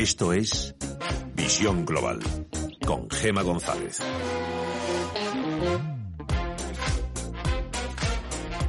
[0.00, 0.74] Esto es
[1.34, 2.20] Visión Global
[2.86, 3.98] con Gema González.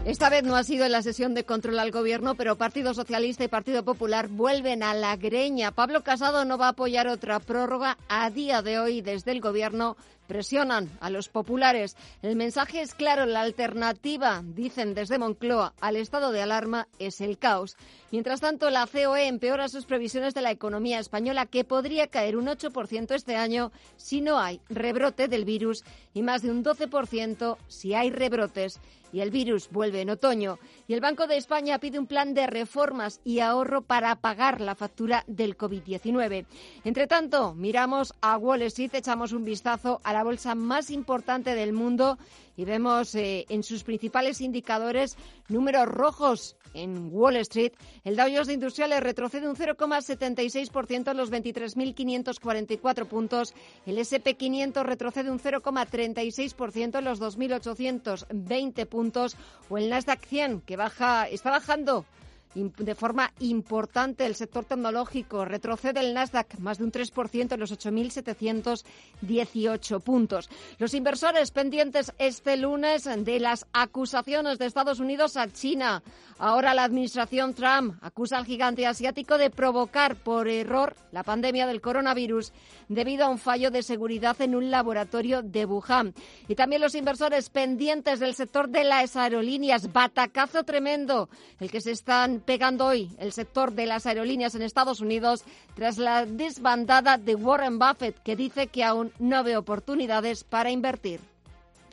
[0.04, 3.46] Esta vez no ha sido en la sesión de control al gobierno, pero Partido Socialista
[3.46, 5.72] y Partido Popular vuelven a la greña.
[5.72, 9.95] Pablo Casado no va a apoyar otra prórroga a día de hoy desde el gobierno
[10.31, 11.97] presionan a los populares.
[12.21, 17.38] El mensaje es claro, la alternativa, dicen desde Moncloa, al estado de alarma es el
[17.38, 17.75] caos.
[18.12, 22.45] Mientras tanto, la COE empeora sus previsiones de la economía española, que podría caer un
[22.45, 27.94] 8% este año si no hay rebrote del virus y más de un 12% si
[27.94, 28.80] hay rebrotes
[29.13, 30.59] y el virus vuelve en otoño.
[30.91, 34.76] Y el Banco de España pide un plan de reformas y ahorro para pagar la
[34.76, 36.45] factura del COVID-19.
[36.84, 41.72] Entre tanto, miramos a Wall Street, echamos un vistazo a la bolsa más importante del
[41.72, 42.17] mundo
[42.58, 45.16] y vemos eh, en sus principales indicadores
[45.48, 47.73] números rojos en Wall Street.
[48.03, 53.53] El Dow Jones de Industriales retrocede un 0,76% en los 23.544 puntos.
[53.86, 59.36] El SP500 retrocede un 0,36% en los 2.820 puntos.
[59.69, 62.05] O el Nasdaq 100, que baja, está bajando
[62.53, 65.45] de forma importante el sector tecnológico.
[65.45, 70.49] Retrocede el Nasdaq más de un 3% en los 8.718 puntos.
[70.77, 76.03] Los inversores pendientes este lunes de las acusaciones de Estados Unidos a China.
[76.38, 81.81] Ahora la administración Trump acusa al gigante asiático de provocar por error la pandemia del
[81.81, 82.52] coronavirus
[82.89, 86.13] debido a un fallo de seguridad en un laboratorio de Wuhan.
[86.47, 89.94] Y también los inversores pendientes del sector de las aerolíneas.
[89.94, 91.29] Batacazo tremendo
[91.59, 95.44] el que se están pegando hoy el sector de las aerolíneas en Estados Unidos
[95.75, 101.19] tras la desbandada de Warren Buffett, que dice que aún no ve oportunidades para invertir.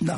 [0.00, 0.16] No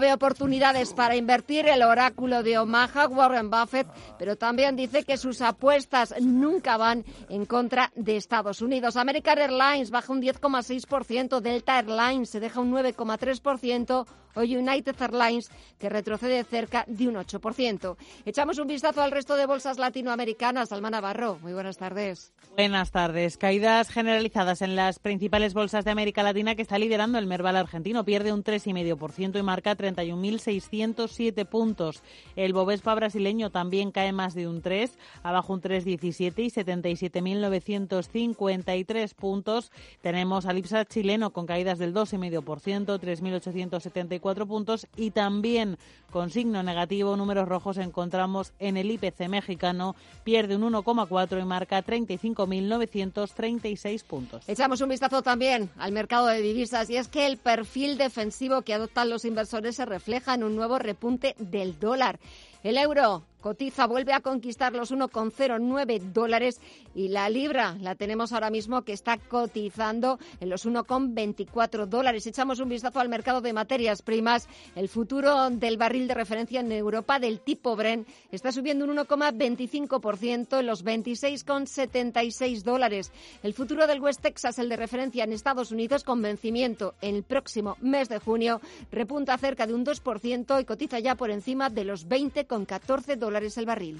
[0.00, 3.86] ve oportunidades para invertir el oráculo de Omaha, Warren Buffett,
[4.18, 8.96] pero también dice que sus apuestas nunca van en contra de Estados Unidos.
[8.96, 15.88] American Airlines baja un 10,6%, Delta Airlines se deja un 9,3%, o United Airlines, que
[15.88, 17.96] retrocede cerca de un 8%.
[18.24, 20.72] Echamos un vistazo al resto de bolsas latinoamericanas.
[20.72, 22.32] Alma Navarro, muy buenas tardes.
[22.56, 23.38] Buenas tardes.
[23.38, 28.04] Caídas generalizadas en las principales bolsas de América Latina que está liderando el Merval argentino.
[28.04, 32.02] Pierde un 3,5% y marca 31.607 puntos.
[32.36, 39.72] El Bovespa brasileño también cae más de un 3, abajo un 3,17 y 77.953 puntos.
[40.00, 45.76] Tenemos al IPSA chileno con caídas del 2,5%, 3.874 cuatro puntos y también
[46.10, 51.82] con signo negativo, números rojos, encontramos en el IPC mexicano, pierde un 1,4 y marca
[51.82, 54.44] 35.936 puntos.
[54.46, 58.74] Echamos un vistazo también al mercado de divisas y es que el perfil defensivo que
[58.74, 62.20] adoptan los inversores se refleja en un nuevo repunte del dólar.
[62.62, 66.60] El euro cotiza, vuelve a conquistar los 1,09 dólares
[66.94, 72.26] y la libra la tenemos ahora mismo que está cotizando en los 1,24 dólares.
[72.26, 74.48] Echamos un vistazo al mercado de materias primas.
[74.76, 80.60] El futuro del barril de referencia en Europa del tipo Bren está subiendo un 1,25%
[80.60, 83.12] en los 26,76 dólares.
[83.42, 87.24] El futuro del West Texas, el de referencia en Estados Unidos, con vencimiento en el
[87.24, 88.60] próximo mes de junio,
[88.92, 93.66] repunta cerca de un 2% y cotiza ya por encima de los 20,14 dólares el
[93.66, 93.98] barril.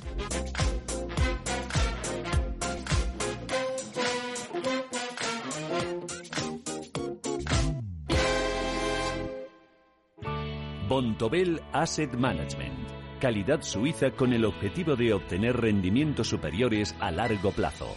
[10.88, 12.76] Bontobel Asset Management.
[13.19, 17.97] Calidad suiza con el objetivo de obtener rendimientos superiores a largo plazo.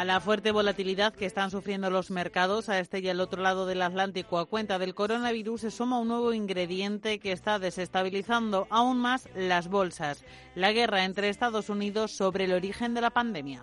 [0.00, 3.66] A la fuerte volatilidad que están sufriendo los mercados a este y al otro lado
[3.66, 8.96] del Atlántico a cuenta del coronavirus se suma un nuevo ingrediente que está desestabilizando aún
[8.96, 10.24] más las bolsas,
[10.54, 13.62] la guerra entre Estados Unidos sobre el origen de la pandemia.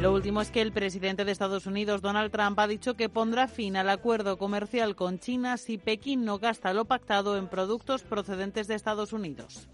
[0.00, 3.48] Lo último es que el presidente de Estados Unidos, Donald Trump, ha dicho que pondrá
[3.48, 8.66] fin al acuerdo comercial con China si Pekín no gasta lo pactado en productos procedentes
[8.66, 9.68] de Estados Unidos.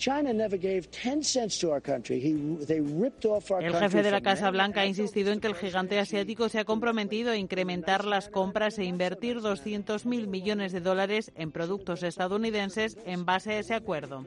[3.60, 6.64] El jefe de la Casa Blanca ha insistido en que el gigante asiático se ha
[6.64, 13.24] comprometido a incrementar las compras e invertir 200.000 millones de dólares en productos estadounidenses en
[13.24, 14.26] base a ese acuerdo.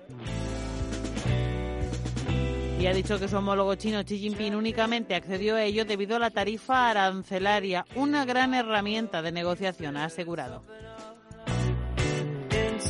[2.88, 6.30] Ha dicho que su homólogo chino Xi Jinping únicamente accedió a ello debido a la
[6.30, 10.62] tarifa arancelaria, una gran herramienta de negociación, ha asegurado.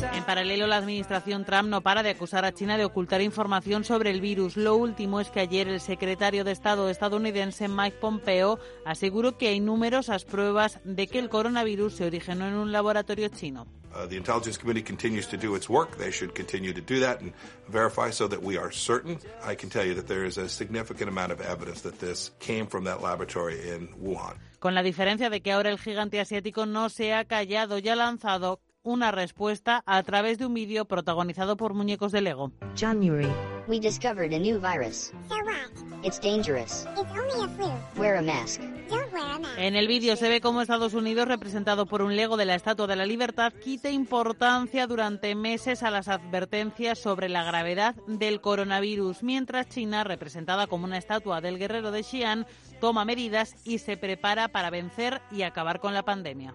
[0.02, 4.10] En paralelo, la administración Trump no para de acusar a China de ocultar información sobre
[4.10, 4.56] el virus.
[4.56, 9.60] Lo último es que ayer el secretario de Estado estadounidense Mike Pompeo aseguró que hay
[9.60, 13.66] numerosas pruebas de que el coronavirus se originó en un laboratorio chino.
[13.94, 15.96] Uh, the intelligence committee continues to do its work.
[15.96, 17.32] They should continue to do that and
[17.68, 19.18] verify so that we are certain.
[19.42, 22.66] I can tell you that there is a significant amount of evidence that this came
[22.66, 24.36] from that laboratory in Wuhan.
[24.58, 27.96] Con la diferencia de que ahora el gigante asiático no se ha callado y ha
[27.96, 32.52] lanzado una respuesta a través de un vídeo protagonizado por muñecos de Lego.
[32.76, 33.28] January.
[33.66, 35.12] We discovered a new virus.
[35.28, 36.04] So what?
[36.04, 36.86] It's dangerous.
[36.96, 37.68] It's only a flu.
[38.00, 38.60] Wear a mask.
[38.88, 39.58] Don't wear a mask.
[39.58, 42.86] En el vídeo se ve cómo Estados Unidos, representado por un Lego de la Estatua
[42.86, 49.24] de la Libertad, quita importancia durante meses a las advertencias sobre la gravedad del coronavirus,
[49.24, 52.46] mientras China, representada como una estatua del guerrero de Xi'an,
[52.80, 56.54] toma medidas y se prepara para vencer y acabar con la pandemia.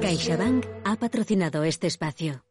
[0.00, 2.44] CaixaBank ha patrocinado este espacio.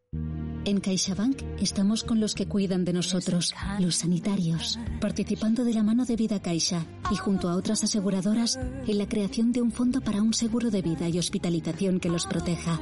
[0.64, 6.06] En CaixaBank estamos con los que cuidan de nosotros, los sanitarios, participando de la mano
[6.06, 10.22] de Vida Caixa y junto a otras aseguradoras en la creación de un fondo para
[10.22, 12.80] un seguro de vida y hospitalización que los proteja.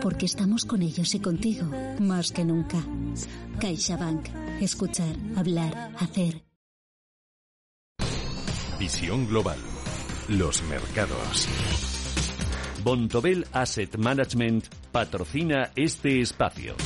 [0.00, 1.66] Porque estamos con ellos y contigo,
[1.98, 2.78] más que nunca.
[3.58, 4.28] CaixaBank.
[4.60, 6.49] Escuchar, hablar, hacer.
[8.80, 9.58] Visión global.
[10.28, 11.46] Los mercados.
[12.82, 16.76] Bontobel Asset Management patrocina este espacio.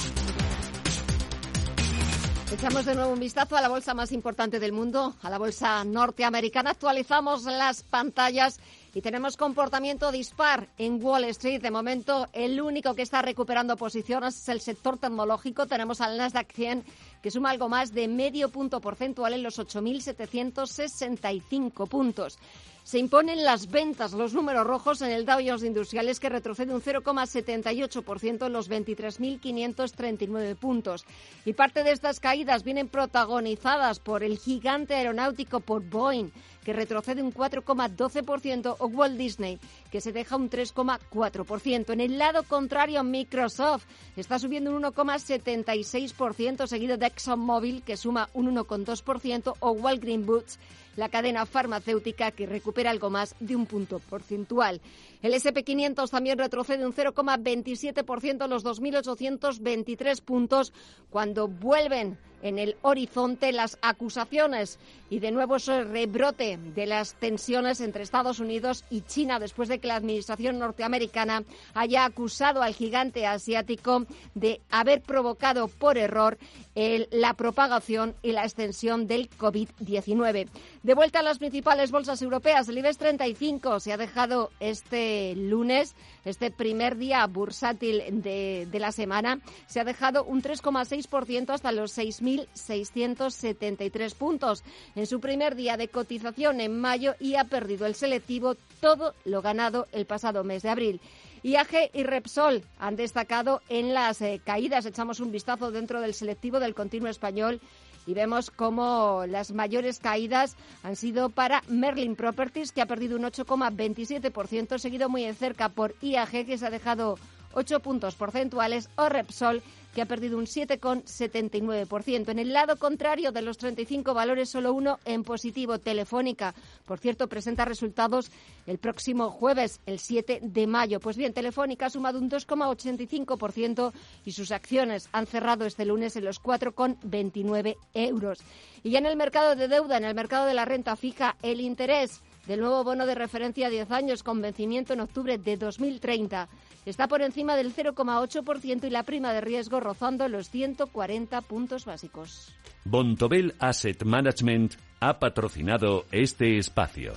[2.53, 5.85] Echamos de nuevo un vistazo a la bolsa más importante del mundo, a la bolsa
[5.85, 6.71] norteamericana.
[6.71, 8.59] Actualizamos las pantallas
[8.93, 11.63] y tenemos comportamiento dispar en Wall Street.
[11.63, 15.67] De momento, el único que está recuperando posiciones es el sector tecnológico.
[15.67, 16.85] Tenemos al Nasdaq 100
[17.25, 22.39] que suma algo más de medio punto porcentual en los 8.765 puntos.
[22.85, 26.83] Se imponen las ventas, los números rojos en el Dow Jones Industriales que retrocede un
[26.83, 31.07] 0,78% en los 23.539 puntos.
[31.47, 36.31] Y parte de estas caídas vienen protagonizadas por el gigante aeronáutico por Boeing
[36.65, 39.61] que retrocede un 4,12%, o Walt Disney,
[39.93, 41.93] que se deja un 3,4%.
[41.93, 43.85] En el lado contrario, Microsoft
[44.17, 50.59] está subiendo un 1,76%, seguido de ExxonMobil, que suma un 1,2%, o Walgreens Boots,
[50.97, 54.81] la cadena farmacéutica que recupera algo más de un punto porcentual.
[55.25, 60.75] El SP500 también retrocede un 0,27% los 2.823 puntos
[61.09, 64.79] cuando vuelven en el horizonte las acusaciones
[65.09, 69.79] y de nuevo ese rebrote de las tensiones entre Estados Unidos y China después de
[69.79, 71.43] que la administración norteamericana
[71.73, 74.05] haya acusado al gigante asiático
[74.35, 76.37] de haber provocado por error
[76.75, 80.49] la propagación y la extensión del COVID-19.
[80.83, 85.95] De vuelta a las principales bolsas europeas, el IBEX 35 se ha dejado este lunes,
[86.25, 94.15] este primer día bursátil de, la semana, se ha dejado un 3,6% hasta los 6.673
[94.15, 94.65] puntos
[94.95, 99.43] en su primer día de cotización en mayo y ha perdido el selectivo todo lo
[99.43, 101.01] ganado el pasado mes de abril.
[101.45, 104.87] IAG y Repsol han destacado en las eh, caídas.
[104.87, 107.61] Echamos un vistazo dentro del selectivo del continuo español
[108.07, 113.25] y vemos cómo las mayores caídas han sido para Merlin Properties, que ha perdido un
[113.25, 117.17] 8,27%, seguido muy de cerca por IAG, que se ha dejado
[117.55, 119.63] 8 puntos porcentuales, o Repsol,
[119.95, 122.29] que ha perdido un 7,79%.
[122.29, 126.55] En el lado contrario de los 35 valores, solo uno en positivo, Telefónica.
[126.85, 128.31] Por cierto, presenta resultados
[128.67, 130.99] el próximo jueves, el 7 de mayo.
[131.01, 133.93] Pues bien, Telefónica ha sumado un 2,85%
[134.25, 138.39] y sus acciones han cerrado este lunes en los 4,29 euros.
[138.83, 141.61] Y ya en el mercado de deuda, en el mercado de la renta fija, el
[141.61, 146.49] interés del nuevo bono de referencia a 10 años con vencimiento en octubre de 2030
[146.85, 152.53] está por encima del 0,8% y la prima de riesgo rozando los 140 puntos básicos.
[152.85, 157.13] Bontobel Asset Management ha patrocinado este espacio.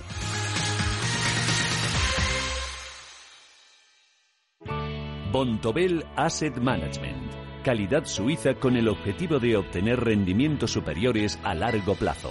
[5.30, 7.30] Bontobel Asset Management.
[7.62, 12.30] Calidad suiza con el objetivo de obtener rendimientos superiores a largo plazo.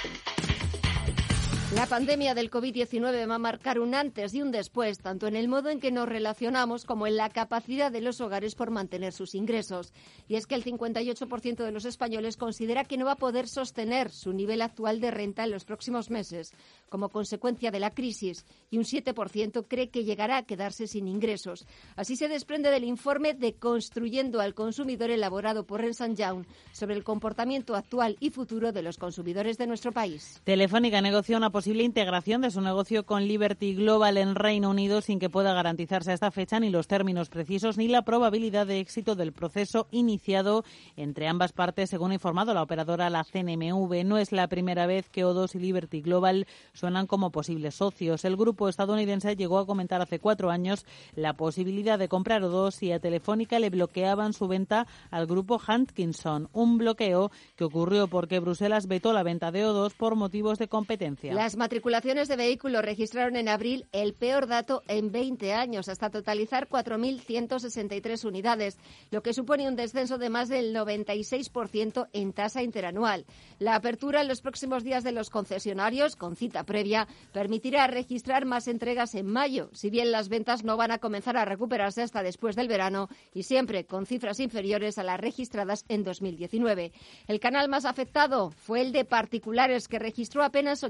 [1.81, 5.47] La pandemia del COVID-19 va a marcar un antes y un después, tanto en el
[5.47, 9.33] modo en que nos relacionamos como en la capacidad de los hogares por mantener sus
[9.33, 9.91] ingresos.
[10.27, 14.11] Y es que el 58% de los españoles considera que no va a poder sostener
[14.11, 16.53] su nivel actual de renta en los próximos meses
[16.87, 21.65] como consecuencia de la crisis y un 7% cree que llegará a quedarse sin ingresos.
[21.95, 27.03] Así se desprende del informe de Construyendo al Consumidor elaborado por Ernst Young sobre el
[27.03, 30.41] comportamiento actual y futuro de los consumidores de nuestro país.
[30.43, 35.19] Telefónica negocia una posible integración de su negocio con Liberty Global en Reino Unido sin
[35.19, 39.15] que pueda garantizarse a esta fecha ni los términos precisos ni la probabilidad de éxito
[39.15, 40.65] del proceso iniciado
[40.97, 44.03] entre ambas partes, según ha informado la operadora la CNMV.
[44.03, 48.25] No es la primera vez que O2 y Liberty Global suenan como posibles socios.
[48.25, 50.85] El grupo estadounidense llegó a comentar hace cuatro años
[51.15, 56.49] la posibilidad de comprar O2 y a Telefónica le bloqueaban su venta al grupo Hankinson,
[56.51, 61.33] un bloqueo que ocurrió porque Bruselas vetó la venta de O2 por motivos de competencia.
[61.57, 68.25] Matriculaciones de vehículos registraron en abril el peor dato en 20 años, hasta totalizar 4.163
[68.25, 68.77] unidades,
[69.09, 73.25] lo que supone un descenso de más del 96% en tasa interanual.
[73.59, 78.67] La apertura en los próximos días de los concesionarios, con cita previa permitirá registrar más
[78.67, 82.55] entregas en mayo, si bien las ventas no van a comenzar a recuperarse hasta después
[82.55, 86.91] del verano y siempre con cifras inferiores a las registradas en 2019.
[87.27, 90.83] El canal más afectado fue el de particulares, que registró apenas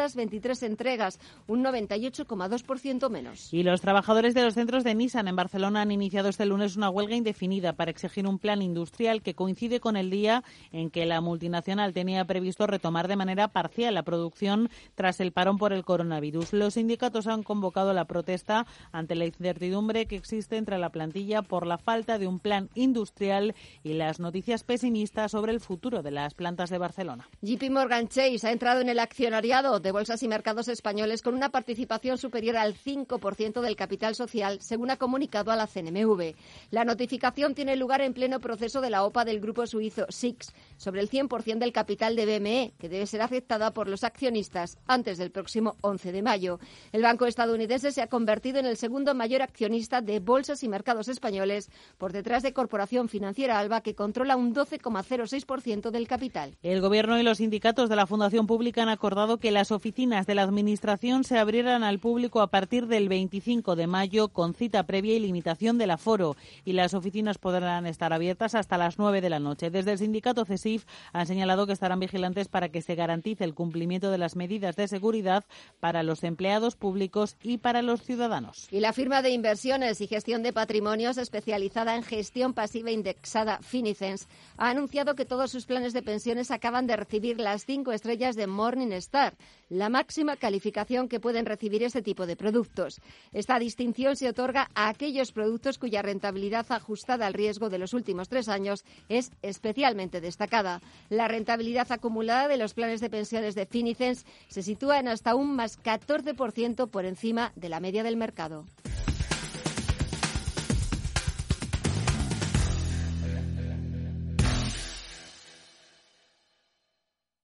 [0.00, 3.52] 823 entregas, un 98,2% menos.
[3.52, 6.90] Y los trabajadores de los centros de Nissan en Barcelona han iniciado este lunes una
[6.90, 10.42] huelga indefinida para exigir un plan industrial que coincide con el día
[10.72, 15.58] en que la multinacional tenía previsto retomar de manera parcial la producción tras el parón
[15.58, 16.52] por el coronavirus.
[16.52, 21.66] Los sindicatos han convocado la protesta ante la incertidumbre que existe entre la plantilla por
[21.66, 26.34] la falta de un plan industrial y las noticias pesimistas sobre el futuro de las
[26.34, 27.28] plantas de Barcelona.
[27.42, 31.50] JP Morgan Chase ha entrado en el accionariado de bolsas y mercados españoles con una
[31.50, 36.34] participación superior al 5% del capital social, según ha comunicado a la CNMV.
[36.70, 41.00] La notificación tiene lugar en pleno proceso de la OPA del grupo suizo SIX sobre
[41.00, 45.24] el 100% del capital de BME, que debe ser aceptada por los accionistas antes desde
[45.24, 46.60] el próximo 11 de mayo.
[46.92, 51.08] El banco estadounidense se ha convertido en el segundo mayor accionista de bolsas y mercados
[51.08, 56.56] españoles, por detrás de Corporación Financiera Alba, que controla un 12,06% del capital.
[56.62, 60.34] El Gobierno y los sindicatos de la Fundación Pública han acordado que las oficinas de
[60.34, 65.14] la Administración se abrieran al público a partir del 25 de mayo con cita previa
[65.16, 69.38] y limitación del aforo, y las oficinas podrán estar abiertas hasta las 9 de la
[69.38, 69.70] noche.
[69.70, 70.84] Desde el sindicato CESIF
[71.14, 74.86] han señalado que estarán vigilantes para que se garantice el cumplimiento de las medidas de
[74.86, 75.44] seguridad
[75.80, 78.68] para los empleados públicos y para los ciudadanos.
[78.70, 84.28] Y la firma de inversiones y gestión de patrimonios especializada en gestión pasiva indexada Finicens
[84.58, 88.46] ha anunciado que todos sus planes de pensiones acaban de recibir las cinco estrellas de
[88.46, 89.38] Morningstar,
[89.70, 93.00] la máxima calificación que pueden recibir este tipo de productos.
[93.32, 98.28] Esta distinción se otorga a aquellos productos cuya rentabilidad ajustada al riesgo de los últimos
[98.28, 100.82] tres años es especialmente destacada.
[101.08, 105.54] La rentabilidad acumulada de los planes de pensiones de Finicens se sitúa en hasta un
[105.54, 108.66] más 14% por encima de la media del mercado.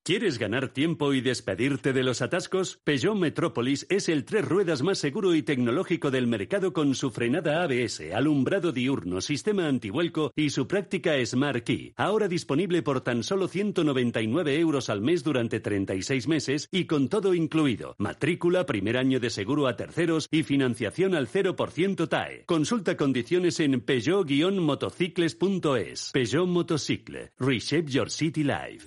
[0.07, 2.79] ¿Quieres ganar tiempo y despedirte de los atascos?
[2.85, 7.65] Peugeot Metropolis es el tres ruedas más seguro y tecnológico del mercado con su frenada
[7.65, 11.93] ABS, alumbrado diurno, sistema antivuelco y su práctica Smart Key.
[11.97, 17.35] Ahora disponible por tan solo 199 euros al mes durante 36 meses y con todo
[17.35, 17.97] incluido.
[17.99, 22.45] Matrícula, primer año de seguro a terceros y financiación al 0% TAE.
[22.47, 26.11] Consulta condiciones en peugeot-motocicles.es.
[26.13, 27.33] Peugeot Motocicle.
[27.41, 28.87] Reshape your city life.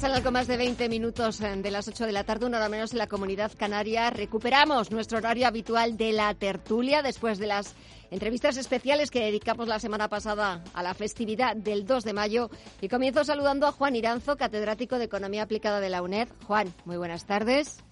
[0.00, 2.70] Pasan algo más de 20 minutos eh, de las 8 de la tarde, una hora
[2.70, 4.08] menos en la comunidad canaria.
[4.08, 7.76] Recuperamos nuestro horario habitual de la tertulia después de las
[8.10, 12.48] entrevistas especiales que dedicamos la semana pasada a la festividad del 2 de mayo.
[12.80, 16.28] Y comienzo saludando a Juan Iranzo, catedrático de Economía Aplicada de la UNED.
[16.46, 17.84] Juan, muy buenas tardes.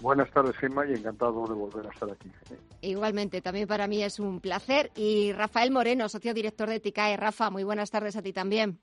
[0.00, 2.28] Buenas tardes, Gemma, y encantado de volver a estar aquí.
[2.80, 4.90] Igualmente, también para mí es un placer.
[4.96, 7.16] Y Rafael Moreno, socio director de TICAE.
[7.16, 8.80] Rafa, muy buenas tardes a ti también.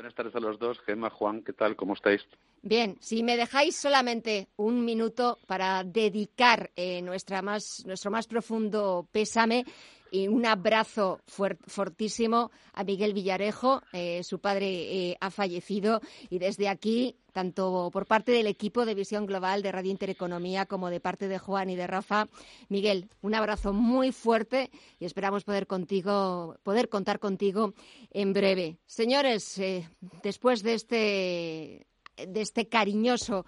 [0.00, 0.80] Buenas tardes a los dos.
[0.86, 1.76] Gemma, Juan, ¿qué tal?
[1.76, 2.26] ¿Cómo estáis?
[2.62, 9.06] Bien, si me dejáis solamente un minuto para dedicar eh, nuestra más, nuestro más profundo
[9.12, 9.66] pésame
[10.10, 13.82] y un abrazo fortísimo a Miguel Villarejo.
[13.92, 18.94] Eh, su padre eh, ha fallecido y desde aquí, tanto por parte del equipo de
[18.94, 22.28] Visión Global de Radio Intereconomía como de parte de Juan y de Rafa,
[22.68, 27.74] Miguel, un abrazo muy fuerte y esperamos poder contigo, poder contar contigo
[28.10, 28.78] en breve.
[28.86, 29.88] Señores, eh,
[30.22, 31.86] después de este
[32.26, 33.44] de este cariñoso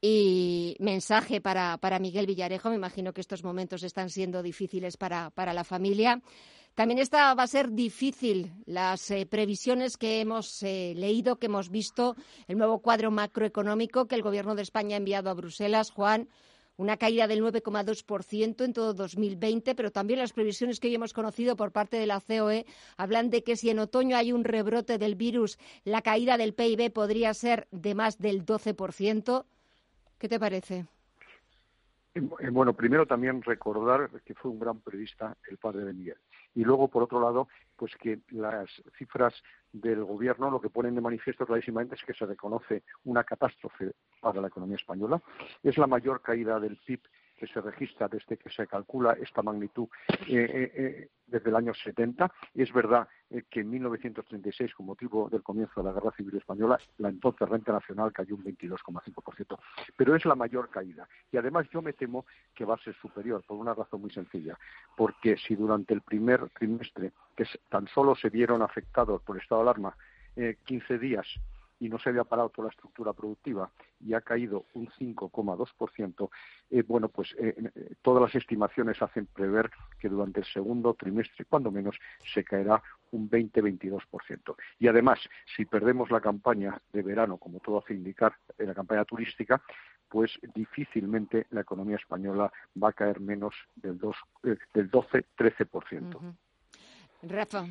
[0.00, 2.70] y mensaje para, para, Miguel Villarejo.
[2.70, 6.22] Me imagino que estos momentos están siendo difíciles para, para la familia.
[6.74, 11.68] También esta va a ser difícil las eh, previsiones que hemos eh, leído, que hemos
[11.68, 15.90] visto, el nuevo cuadro macroeconómico que el Gobierno de España ha enviado a Bruselas.
[15.90, 16.28] Juan,
[16.80, 21.54] una caída del 9,2% en todo 2020, pero también las previsiones que hoy hemos conocido
[21.54, 22.64] por parte de la COE
[22.96, 26.90] hablan de que si en otoño hay un rebrote del virus, la caída del PIB
[26.90, 29.44] podría ser de más del 12%.
[30.18, 30.86] ¿Qué te parece?
[32.14, 36.16] Eh, bueno, primero también recordar que fue un gran periodista el padre de Miguel.
[36.54, 39.34] Y luego, por otro lado, pues que las cifras
[39.72, 44.40] del gobierno lo que ponen de manifiesto clarísimamente es que se reconoce una catástrofe para
[44.40, 45.22] la economía española.
[45.62, 47.00] Es la mayor caída del PIB
[47.40, 51.72] que se registra desde que se calcula esta magnitud eh, eh, eh, desde el año
[51.72, 52.30] 70.
[52.54, 53.08] Es verdad
[53.48, 57.72] que en 1936, con motivo del comienzo de la Guerra Civil Española, la entonces renta
[57.72, 59.58] nacional cayó un 22,5%.
[59.96, 61.08] Pero es la mayor caída.
[61.32, 64.58] Y además yo me temo que va a ser superior, por una razón muy sencilla.
[64.94, 69.70] Porque si durante el primer trimestre, que tan solo se vieron afectados por estado de
[69.70, 69.96] alarma
[70.66, 71.26] 15 días,
[71.80, 76.30] y no se había parado toda la estructura productiva y ha caído un 5,2%,
[76.70, 81.46] eh, bueno, pues eh, eh, todas las estimaciones hacen prever que durante el segundo trimestre,
[81.46, 81.98] cuando menos,
[82.32, 84.54] se caerá un 20-22%.
[84.78, 85.18] Y además,
[85.56, 89.60] si perdemos la campaña de verano, como todo hace indicar, en la campaña turística,
[90.08, 93.98] pues difícilmente la economía española va a caer menos del,
[94.74, 96.36] del 12-13%.
[97.22, 97.64] Rafa.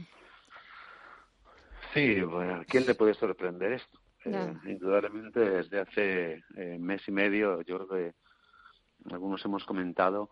[1.93, 3.98] Sí, bueno, ¿quién le puede sorprender esto?
[4.25, 10.29] Eh, indudablemente desde hace eh, mes y medio, yo creo que algunos hemos comentado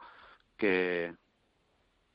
[0.57, 1.13] que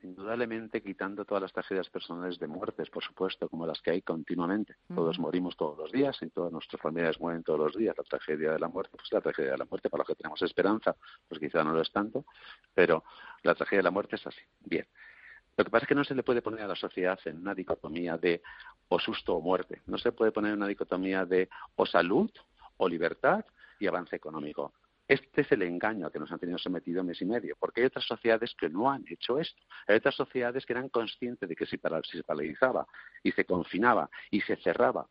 [0.02, 4.76] indudablemente quitando todas las tragedias personales de muertes, por supuesto, como las que hay continuamente.
[4.92, 7.96] Todos morimos todos los días y todas nuestras familias mueren todos los días.
[7.96, 10.42] La tragedia de la muerte, pues la tragedia de la muerte para los que tenemos
[10.42, 10.96] esperanza,
[11.28, 12.24] pues quizá no lo es tanto,
[12.74, 13.04] pero
[13.42, 14.40] la tragedia de la muerte es así.
[14.60, 14.86] Bien.
[15.56, 17.54] Lo que pasa es que no se le puede poner a la sociedad en una
[17.54, 18.42] dicotomía de
[18.88, 19.82] o susto o muerte.
[19.86, 22.30] No se puede poner en una dicotomía de o salud
[22.78, 23.44] o libertad
[23.78, 24.72] y avance económico.
[25.06, 28.06] Este es el engaño que nos han tenido sometido mes y medio, porque hay otras
[28.06, 29.60] sociedades que no han hecho esto.
[29.86, 32.86] Hay otras sociedades que eran conscientes de que si se paralizaba
[33.22, 35.06] y se confinaba y se cerraba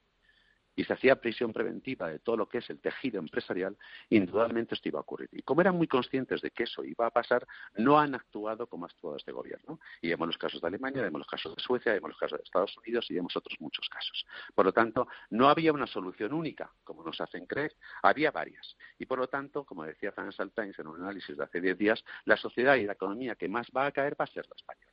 [0.75, 3.77] y se hacía prisión preventiva de todo lo que es el tejido empresarial,
[4.09, 5.29] indudablemente esto iba a ocurrir.
[5.31, 8.85] Y como eran muy conscientes de que eso iba a pasar, no han actuado como
[8.85, 9.79] ha actuado este gobierno.
[10.01, 12.43] Y vemos los casos de Alemania, vemos los casos de Suecia, vemos los casos de
[12.43, 14.25] Estados Unidos y vemos otros muchos casos.
[14.53, 18.75] Por lo tanto, no había una solución única, como nos hacen creer, había varias.
[18.97, 22.03] Y por lo tanto, como decía Financial Times en un análisis de hace 10 días,
[22.25, 24.90] la sociedad y la economía que más va a caer va a ser la española.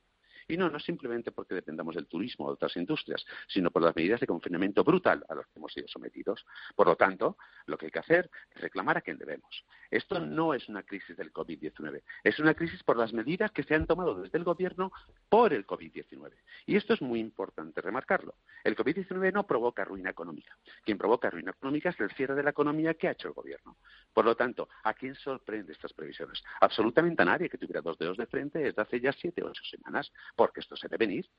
[0.49, 3.95] Y no, no simplemente porque dependamos del turismo o de otras industrias, sino por las
[3.95, 6.43] medidas de confinamiento brutal a las que hemos sido sometidos.
[6.75, 9.63] Por lo tanto, lo que hay que hacer es reclamar a quien debemos.
[9.91, 13.75] Esto no es una crisis del COVID-19, es una crisis por las medidas que se
[13.75, 14.91] han tomado desde el Gobierno
[15.29, 16.31] por el COVID-19.
[16.65, 18.35] Y esto es muy importante remarcarlo.
[18.63, 20.57] El COVID-19 no provoca ruina económica.
[20.83, 23.77] Quien provoca ruina económica es el cierre de la economía que ha hecho el Gobierno.
[24.13, 26.43] Por lo tanto, ¿a quién sorprende estas previsiones?
[26.59, 29.63] Absolutamente a nadie que tuviera dos dedos de frente desde hace ya siete o ocho
[29.63, 31.29] semanas porque esto se debe venir.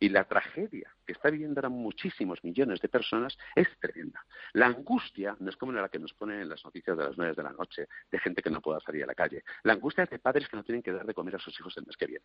[0.00, 4.20] Y la tragedia que está viviendo ahora muchísimos millones de personas es tremenda.
[4.52, 7.34] La angustia no es como la que nos ponen en las noticias de las nueve
[7.36, 9.44] de la noche, de gente que no pueda salir a la calle.
[9.62, 11.76] La angustia es de padres que no tienen que dar de comer a sus hijos
[11.76, 12.24] el mes que viene.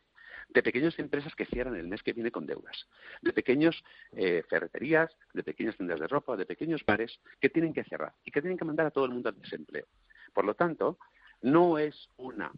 [0.50, 2.88] De pequeñas empresas que cierran el mes que viene con deudas.
[3.22, 7.84] De pequeños eh, ferreterías, de pequeñas tiendas de ropa, de pequeños bares que tienen que
[7.84, 9.86] cerrar y que tienen que mandar a todo el mundo al desempleo.
[10.34, 10.98] Por lo tanto,
[11.43, 12.52] no es una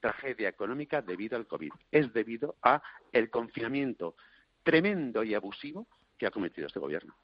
[0.00, 2.82] tragedia económica debido al COVID, es debido a
[3.12, 4.16] el confinamiento
[4.62, 7.14] tremendo y abusivo que ha cometido este gobierno.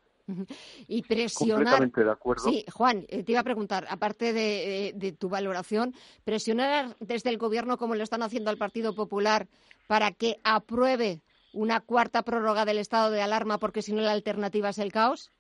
[0.89, 1.57] Y presionar.
[1.57, 2.45] Completamente de acuerdo.
[2.45, 7.37] Sí, Juan, eh, te iba a preguntar, aparte de, de, tu valoración, presionar desde el
[7.37, 9.49] Gobierno, como lo están haciendo al Partido Popular,
[9.87, 11.21] para que apruebe
[11.53, 15.31] una cuarta prórroga del estado de alarma, porque si no la alternativa es el caos.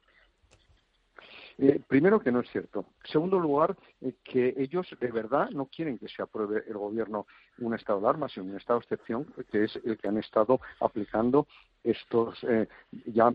[1.58, 2.86] Eh, primero, que no es cierto.
[3.04, 7.26] Segundo lugar, eh, que ellos de verdad no quieren que se apruebe el gobierno
[7.58, 10.60] un estado de alarma, sino un estado de excepción, que es el que han estado
[10.80, 11.46] aplicando
[11.84, 12.66] estos eh,
[13.06, 13.32] ya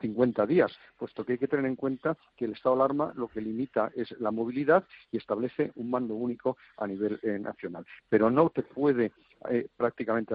[0.00, 3.28] 50 días, puesto que hay que tener en cuenta que el estado de alarma lo
[3.28, 7.86] que limita es la movilidad y establece un mando único a nivel nacional.
[8.08, 9.12] Pero no te puede
[9.76, 10.34] prácticamente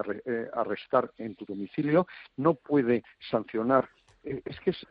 [0.53, 3.89] arrestar en tu domicilio, no puede sancionar.
[4.23, 4.88] es que es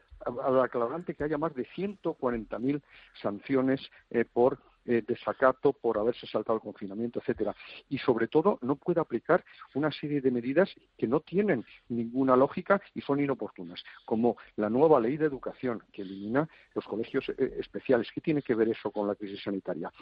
[0.63, 2.83] aclarante que haya más de 140.000
[3.21, 7.55] sanciones eh, por eh, desacato, por haberse saltado el confinamiento, etcétera.
[7.91, 12.81] Y sobre todo no puede aplicar una serie de medidas que no tienen ninguna lógica
[12.95, 18.09] y son inoportunas, como la nueva ley de educación que elimina los colegios eh, especiales.
[18.15, 19.93] ¿Qué tiene que ver eso con la crisis sanitaria?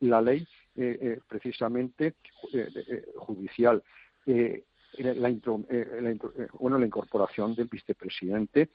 [0.00, 0.46] la ley
[1.28, 2.14] precisamente
[3.16, 3.82] judicial.
[4.26, 5.28] La,
[6.58, 8.70] bueno, la incorporación del vicepresidente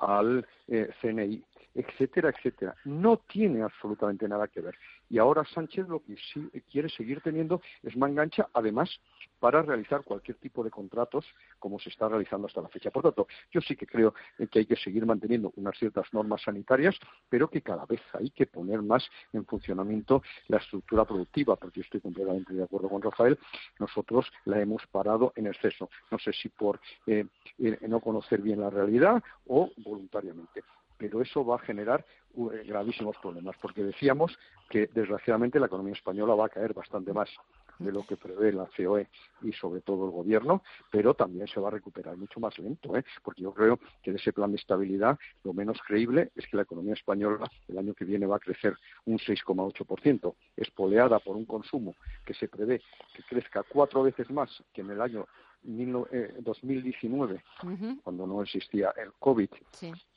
[0.00, 1.42] al eh, CNI,
[1.74, 2.74] etcétera, etcétera.
[2.84, 4.74] No tiene absolutamente nada que ver.
[5.08, 8.90] Y ahora Sánchez lo que sí quiere seguir teniendo es mangancha, además,
[9.38, 11.24] para realizar cualquier tipo de contratos
[11.58, 12.90] como se está realizando hasta la fecha.
[12.90, 14.14] Por tanto, yo sí que creo
[14.50, 16.96] que hay que seguir manteniendo unas ciertas normas sanitarias,
[17.28, 21.84] pero que cada vez hay que poner más en funcionamiento la estructura productiva, porque yo
[21.84, 23.38] estoy completamente de acuerdo con Rafael,
[23.78, 25.90] nosotros la hemos parado en exceso.
[26.10, 27.26] No sé si por eh,
[27.58, 30.62] eh, no conocer bien la realidad o voluntariamente
[31.00, 32.04] pero eso va a generar
[32.36, 37.30] eh, gravísimos problemas, porque decíamos que desgraciadamente la economía española va a caer bastante más
[37.78, 39.08] de lo que prevé la COE
[39.40, 43.04] y sobre todo el gobierno, pero también se va a recuperar mucho más lento, ¿eh?
[43.24, 46.64] porque yo creo que de ese plan de estabilidad lo menos creíble es que la
[46.64, 51.94] economía española el año que viene va a crecer un 6,8%, espoleada por un consumo
[52.26, 52.82] que se prevé
[53.14, 55.26] que crezca cuatro veces más que en el año
[55.62, 59.48] 2019, eh, cuando no existía el COVID,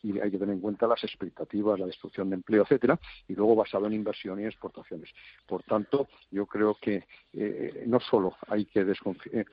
[0.02, 3.56] y hay que tener en cuenta las expectativas, la destrucción de empleo, etcétera, y luego
[3.56, 5.10] basado en inversión y exportaciones.
[5.46, 9.46] Por tanto, yo creo que eh, no solo hay que eh,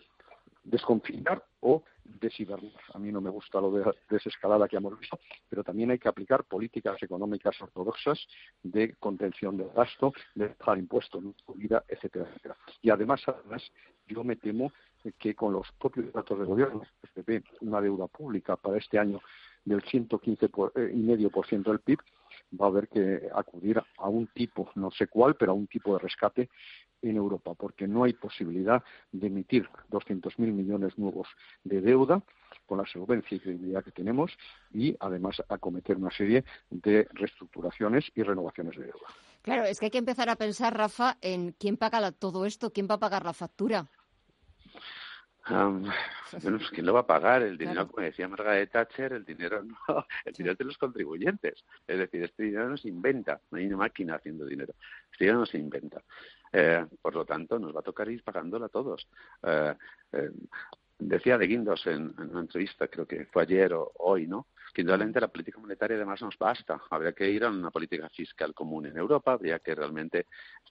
[0.65, 2.73] desconfinar o deshibernar.
[2.95, 6.09] A mí no me gusta lo de desescalada que hemos visto, pero también hay que
[6.09, 8.27] aplicar políticas económicas ortodoxas
[8.63, 11.23] de contención del gasto, de dejar impuestos,
[11.55, 12.57] vida, etcétera, etcétera.
[12.83, 13.63] Y además, además,
[14.07, 14.73] yo me temo
[15.19, 16.83] que con los propios datos del gobierno
[17.15, 19.21] se ve una deuda pública para este año
[19.65, 20.51] del 115 eh,
[21.65, 21.99] del PIB,
[22.61, 25.93] va a haber que acudir a un tipo, no sé cuál, pero a un tipo
[25.95, 26.49] de rescate
[27.03, 28.83] en Europa, porque no hay posibilidad
[29.13, 31.29] de emitir 200.000 millones nuevos
[31.65, 32.23] de deuda
[32.67, 34.37] con la solvencia y credibilidad que tenemos
[34.73, 39.07] y además acometer una serie de reestructuraciones y renovaciones de deuda.
[39.43, 42.87] Claro, es que hay que empezar a pensar, Rafa, en quién paga todo esto, quién
[42.91, 43.89] va a pagar la factura
[45.51, 47.43] bueno, pues ¿quién lo va a pagar?
[47.43, 49.77] El dinero, como decía Margaret Thatcher, el dinero no,
[50.25, 51.65] el dinero de los contribuyentes.
[51.87, 54.75] Es decir, este dinero no se inventa, no hay una máquina haciendo dinero.
[55.13, 56.03] Este dinero no se inventa.
[56.53, 59.07] Eh, por lo tanto, nos va a tocar ir pagándolo a todos.
[59.43, 59.75] Eh,
[60.13, 60.31] eh,
[61.01, 64.49] decía de Guindos en, una entrevista, creo que fue ayer o hoy, ¿no?
[64.73, 66.81] Que indudablemente la política monetaria además nos basta.
[66.91, 70.27] Habría que ir a una política fiscal común en Europa, habría que realmente,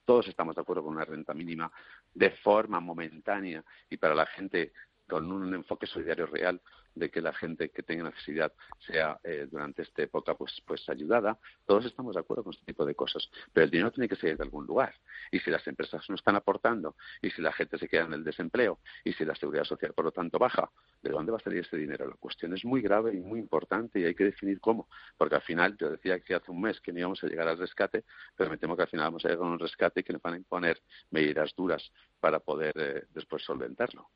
[0.05, 1.71] todos estamos de acuerdo con una renta mínima
[2.13, 4.73] de forma momentánea y para la gente
[5.07, 6.61] con un enfoque solidario real
[6.95, 8.51] de que la gente que tenga necesidad
[8.87, 11.37] sea eh, durante esta época pues pues ayudada.
[11.65, 14.37] Todos estamos de acuerdo con este tipo de cosas pero el dinero tiene que salir
[14.37, 14.95] de algún lugar.
[15.31, 18.23] Y si las empresas no están aportando y si la gente se queda en el
[18.23, 20.71] desempleo y si la seguridad social por lo tanto baja
[21.01, 23.99] de dónde va a salir ese dinero la cuestión es muy grave y muy importante
[23.99, 24.87] y hay que definir cómo.
[25.17, 27.57] Porque al final yo decía que hace un mes que no íbamos a llegar al
[27.57, 28.03] rescate
[28.35, 30.33] pero me temo que al final vamos a llegar a un rescate que nos van
[30.33, 34.09] a imponer medidas duras para poder eh, después solventarlo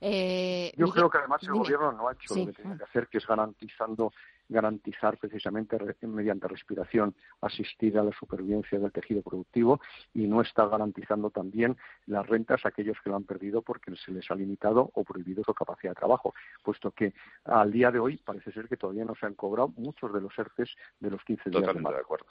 [0.00, 3.08] eh, Yo creo que además el gobierno no ha hecho lo que tenía que hacer,
[3.08, 4.12] que es garantizando
[4.50, 9.80] garantizar precisamente mediante respiración asistida a la supervivencia del tejido productivo
[10.12, 14.12] y no está garantizando también las rentas a aquellos que lo han perdido porque se
[14.12, 17.14] les ha limitado o prohibido su capacidad de trabajo, puesto que
[17.44, 20.36] al día de hoy parece ser que todavía no se han cobrado muchos de los
[20.36, 22.26] ERTES de los 15 días de, de acuerdo.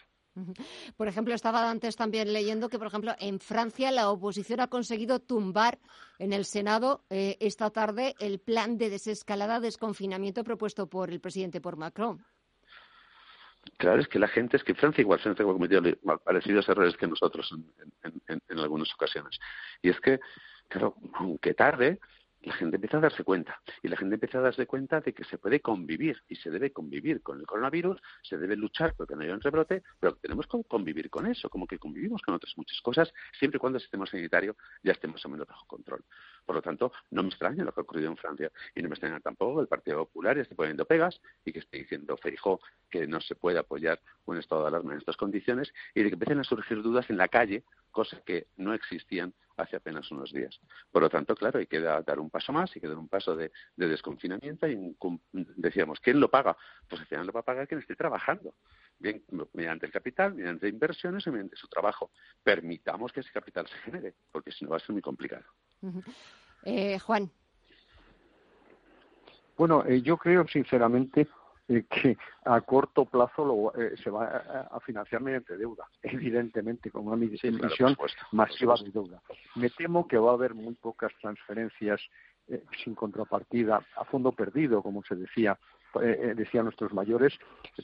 [0.97, 5.19] Por ejemplo, estaba antes también leyendo que, por ejemplo, en Francia la oposición ha conseguido
[5.19, 5.79] tumbar
[6.17, 11.61] en el Senado eh, esta tarde el plan de desescalada, desconfinamiento propuesto por el presidente,
[11.61, 12.25] por Macron.
[13.77, 15.81] Claro, es que la gente, es que Francia igual, Francia ha cometido
[16.23, 17.53] parecidos errores que nosotros
[18.03, 19.39] en, en, algunas ocasiones.
[19.81, 20.19] Y es que,
[20.67, 21.99] claro, aunque tarde,
[22.41, 23.61] la gente empieza a darse cuenta.
[23.83, 26.71] Y la gente empieza a darse cuenta de que se puede convivir y se debe
[26.71, 30.63] convivir con el coronavirus, se debe luchar porque no haya un rebrote, pero tenemos que
[30.67, 34.05] convivir con eso, como que convivimos con otras muchas cosas, siempre y cuando el sistema
[34.05, 36.03] sanitario ya esté más o menos bajo control.
[36.45, 38.95] Por lo tanto, no me extraña lo que ha ocurrido en Francia y no me
[38.95, 43.21] extraña tampoco el Partido Popular esté poniendo pegas y que esté diciendo Feijó que no
[43.21, 46.43] se puede apoyar un estado de alarma en estas condiciones y de que empiecen a
[46.43, 50.59] surgir dudas en la calle, cosas que no existían hace apenas unos días.
[50.91, 53.35] Por lo tanto, claro, hay que dar un paso más, hay que dar un paso
[53.35, 54.95] de, desconfinamiento y
[55.31, 56.55] decíamos, ¿quién lo paga?
[56.87, 58.55] Pues al final lo va a pagar quien esté trabajando,
[58.97, 62.11] bien mediante el capital, mediante inversiones o mediante su trabajo.
[62.43, 65.45] Permitamos que ese capital se genere, porque si no va a ser muy complicado.
[66.63, 67.31] Eh, Juan.
[69.57, 71.27] Bueno, eh, yo creo sinceramente
[71.69, 73.71] eh, que a corto plazo
[74.03, 74.25] se va
[74.71, 77.59] a, financiar mediante deuda, evidentemente, con una emisión
[78.31, 79.21] masiva de deuda.
[79.55, 82.01] Me temo que va a haber muy pocas transferencias
[82.83, 85.57] sin contrapartida a fondo perdido, como se decía
[85.95, 87.33] eh, eh, decían nuestros mayores,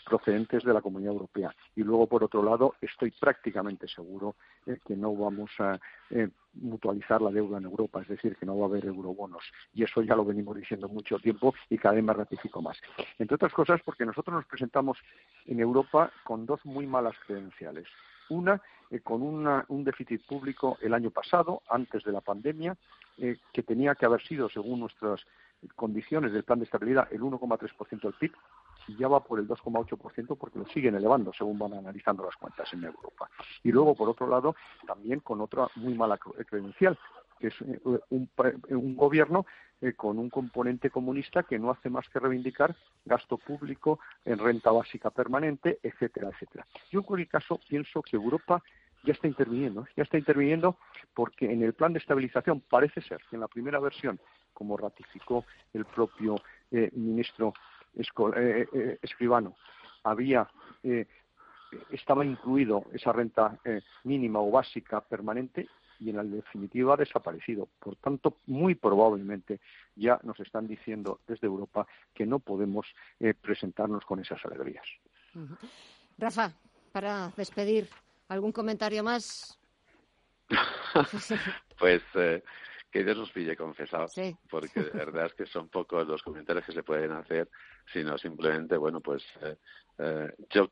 [0.06, 1.56] procedentes de la Comunidad Europea.
[1.76, 4.36] Y luego, por otro lado, estoy prácticamente seguro
[4.68, 5.80] eh, que no vamos a
[6.54, 9.44] mutualizar la deuda en Europa, es decir, que no va a haber eurobonos.
[9.74, 12.80] Y eso ya lo venimos diciendo mucho tiempo y cada vez me ratifico más.
[13.18, 15.00] Entre otras cosas, porque nosotros nos presentamos
[15.48, 17.88] en Europa con dos muy malas credenciales.
[18.30, 18.62] Una,
[19.04, 22.78] con un déficit público el año pasado, antes de la pandemia,
[23.18, 25.26] que tenía que haber sido, según nuestras
[25.76, 28.32] condiciones del plan de estabilidad el 1,3% del PIB
[28.88, 32.72] y ya va por el 2,8% porque lo siguen elevando según van analizando las cuentas
[32.74, 33.30] en Europa.
[33.64, 36.98] Y luego, por otro lado, también con otra muy mala credencial,
[37.40, 39.46] que es eh, un, gobierno
[39.82, 44.72] eh, con un componente comunista que no hace más que reivindicar gasto público en renta
[44.72, 46.66] básica permanente, etcétera, etcétera.
[46.92, 48.62] Yo en cualquier caso pienso que Europa
[49.04, 50.78] ya está interviniendo, ya está interviniendo
[51.14, 54.20] porque en el plan de estabilización parece ser que en la primera versión
[54.56, 56.38] como ratificó el propio
[56.72, 57.54] eh, ministro
[57.94, 59.56] eh, eh, escribano,
[60.04, 60.50] había
[61.92, 63.60] estaba incluido esa renta
[64.04, 65.68] mínima o básica permanente
[66.00, 67.68] y en la definitiva ha desaparecido.
[67.80, 69.60] Por tanto, muy probablemente
[69.96, 72.86] ya nos están diciendo desde Europa que no podemos
[73.42, 74.86] presentarnos con esas alegrías.
[76.18, 76.54] Rafa,
[76.92, 77.90] para despedir,
[78.30, 79.60] ¿algún comentario más?
[81.80, 82.04] pues
[82.96, 84.14] que Dios nos pille confesados,
[84.50, 87.50] porque de verdad es que son pocos los comentarios que se pueden hacer,
[87.92, 89.58] sino simplemente, bueno, pues eh,
[89.98, 90.72] eh, yo,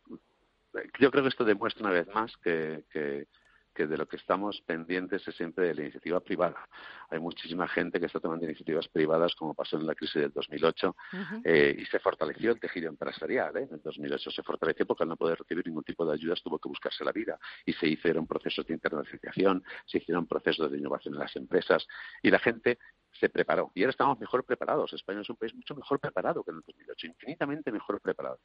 [1.02, 3.28] yo creo que esto demuestra una vez más que, que,
[3.74, 6.68] que de lo que estamos pendientes es siempre de la iniciativa privada.
[7.10, 10.96] Hay muchísima gente que está tomando iniciativas privadas, como pasó en la crisis del 2008,
[11.44, 13.58] eh, y se fortaleció el tejido empresarial.
[13.58, 13.68] ¿eh?
[13.70, 16.60] En el 2008 se fortaleció porque al no poder recibir ningún tipo de ayudas tuvo
[16.60, 17.40] que buscarse la vida.
[17.66, 21.86] Y se hicieron procesos de internacionalización, se hicieron procesos de innovación en las empresas,
[22.22, 22.78] y la gente
[23.19, 23.71] se preparó.
[23.73, 24.93] Y ahora estamos mejor preparados.
[24.93, 28.39] España es un país mucho mejor preparado que en el 2008, infinitamente mejor preparado.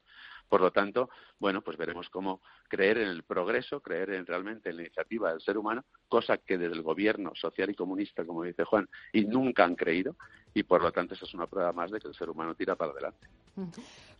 [0.48, 4.76] Por lo tanto, bueno, pues veremos cómo creer en el progreso, creer en realmente en
[4.76, 8.64] la iniciativa del ser humano, cosa que desde el gobierno social y comunista, como dice
[8.64, 10.16] Juan, y nunca han creído.
[10.54, 12.76] Y por lo tanto, esa es una prueba más de que el ser humano tira
[12.76, 13.26] para adelante.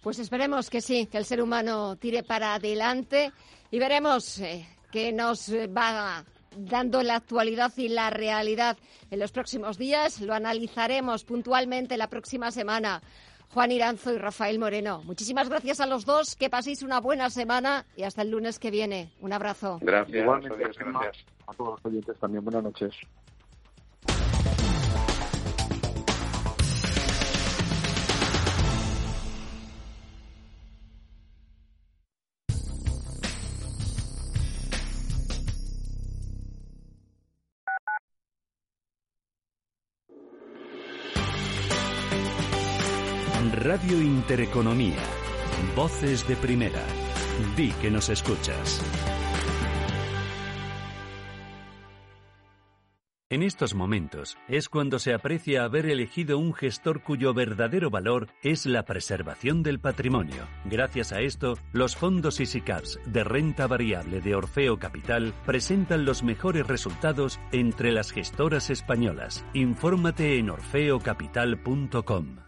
[0.02, 3.32] Pues esperemos que sí, que el ser humano tire para adelante
[3.70, 6.24] y veremos eh, qué nos va
[6.64, 8.76] dando la actualidad y la realidad
[9.10, 10.20] en los próximos días.
[10.20, 13.02] Lo analizaremos puntualmente la próxima semana.
[13.50, 15.02] Juan Iranzo y Rafael Moreno.
[15.04, 16.36] Muchísimas gracias a los dos.
[16.36, 19.10] Que paséis una buena semana y hasta el lunes que viene.
[19.20, 19.78] Un abrazo.
[19.80, 20.22] Gracias.
[20.22, 21.24] Igualmente, gracias.
[21.46, 22.44] A todos los oyentes también.
[22.44, 22.94] Buenas noches.
[43.68, 44.96] Radio Intereconomía.
[45.76, 46.82] Voces de primera.
[47.54, 48.82] Di que nos escuchas.
[53.28, 58.64] En estos momentos es cuando se aprecia haber elegido un gestor cuyo verdadero valor es
[58.64, 60.48] la preservación del patrimonio.
[60.64, 66.66] Gracias a esto, los fondos EasyCaps de renta variable de Orfeo Capital presentan los mejores
[66.66, 69.44] resultados entre las gestoras españolas.
[69.52, 72.47] Infórmate en orfeocapital.com.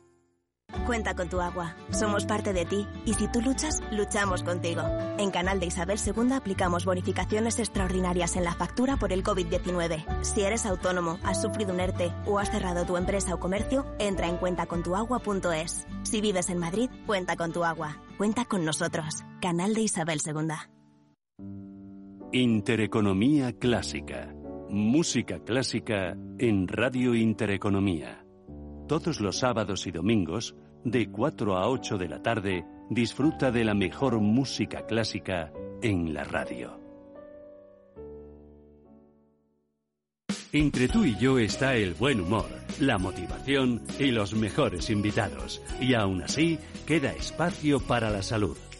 [0.85, 1.75] Cuenta con tu agua.
[1.91, 4.81] Somos parte de ti y si tú luchas, luchamos contigo.
[5.17, 10.23] En Canal de Isabel II aplicamos bonificaciones extraordinarias en la factura por el COVID-19.
[10.23, 14.27] Si eres autónomo, has sufrido un ERTE o has cerrado tu empresa o comercio, entra
[14.27, 15.87] en cuentacontuagua.es.
[16.03, 17.97] Si vives en Madrid, cuenta con tu agua.
[18.17, 19.23] Cuenta con nosotros.
[19.41, 20.53] Canal de Isabel II.
[22.33, 24.33] Intereconomía Clásica.
[24.69, 28.20] Música clásica en Radio Intereconomía.
[28.91, 33.73] Todos los sábados y domingos, de 4 a 8 de la tarde, disfruta de la
[33.73, 36.77] mejor música clásica en la radio.
[40.51, 42.49] Entre tú y yo está el buen humor,
[42.81, 45.61] la motivación y los mejores invitados.
[45.79, 48.57] Y aún así, queda espacio para la salud.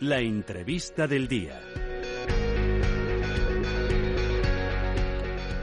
[0.00, 1.60] la entrevista del día.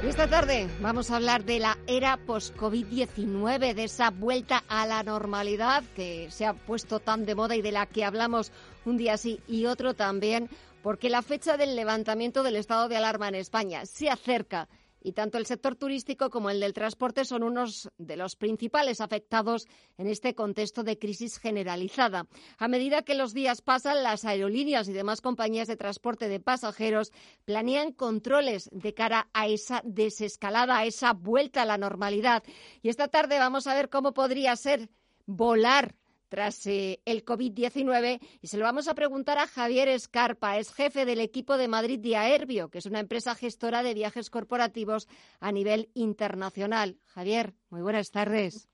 [0.04, 5.84] Esta tarde vamos a hablar de la era post-COVID-19, de esa vuelta a la normalidad
[5.96, 8.52] que se ha puesto tan de moda y de la que hablamos
[8.86, 10.50] un día sí y otro también,
[10.82, 14.68] porque la fecha del levantamiento del estado de alarma en España se acerca
[15.02, 19.68] y tanto el sector turístico como el del transporte son unos de los principales afectados
[19.98, 22.28] en este contexto de crisis generalizada.
[22.58, 27.12] A medida que los días pasan, las aerolíneas y demás compañías de transporte de pasajeros
[27.46, 32.44] planean controles de cara a esa desescalada, a esa vuelta a la normalidad.
[32.82, 34.90] Y esta tarde vamos a ver cómo podría ser
[35.26, 35.96] volar
[36.32, 41.04] tras eh, el COVID-19 y se lo vamos a preguntar a Javier Escarpa, es jefe
[41.04, 45.10] del equipo de Madrid de Aerbio, que es una empresa gestora de viajes corporativos
[45.42, 46.96] a nivel internacional.
[47.08, 48.70] Javier, muy buenas tardes.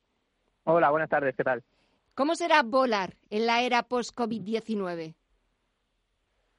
[0.65, 1.63] Hola, buenas tardes, ¿qué tal?
[2.13, 5.15] ¿Cómo será volar en la era post-COVID-19?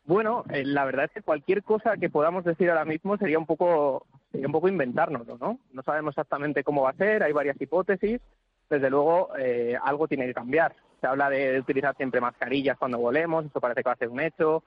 [0.02, 3.46] Bueno, eh, la verdad es que cualquier cosa que podamos decir ahora mismo sería un
[3.46, 5.60] poco sería un poco inventárnoslo, ¿no?
[5.72, 8.20] No sabemos exactamente cómo va a ser, hay varias hipótesis,
[8.68, 10.74] desde luego eh, algo tiene que cambiar.
[11.00, 14.20] Se habla de utilizar siempre mascarillas cuando volemos, eso parece que va a ser un
[14.20, 14.62] hecho.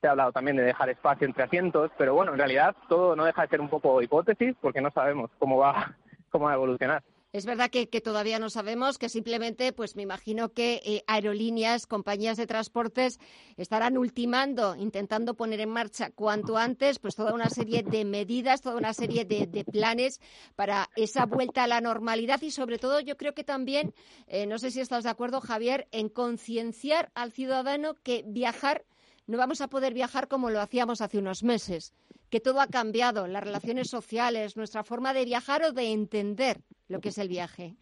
[0.00, 3.24] Se ha hablado también de dejar espacio entre asientos, pero bueno, en realidad todo no
[3.24, 5.96] deja de ser un poco hipótesis porque no sabemos cómo va,
[6.30, 7.02] cómo va a evolucionar.
[7.30, 12.38] Es verdad que, todavía no sabemos, que simplemente, pues me imagino que eh, aerolíneas, compañías
[12.38, 13.20] de transportes
[13.58, 18.76] estarán ultimando, intentando poner en marcha cuanto antes, pues toda una serie de medidas, toda
[18.76, 20.22] una serie de, planes
[20.56, 23.92] para esa vuelta a la normalidad y sobre todo yo creo que también,
[24.26, 28.86] eh, no sé si estás de acuerdo, Javier, en concienciar al ciudadano que viajar
[29.26, 31.92] no vamos a poder viajar como lo hacíamos hace unos meses,
[32.30, 37.00] que todo ha cambiado, las relaciones sociales, nuestra forma de viajar o de entender lo
[37.00, 37.74] que es el viaje.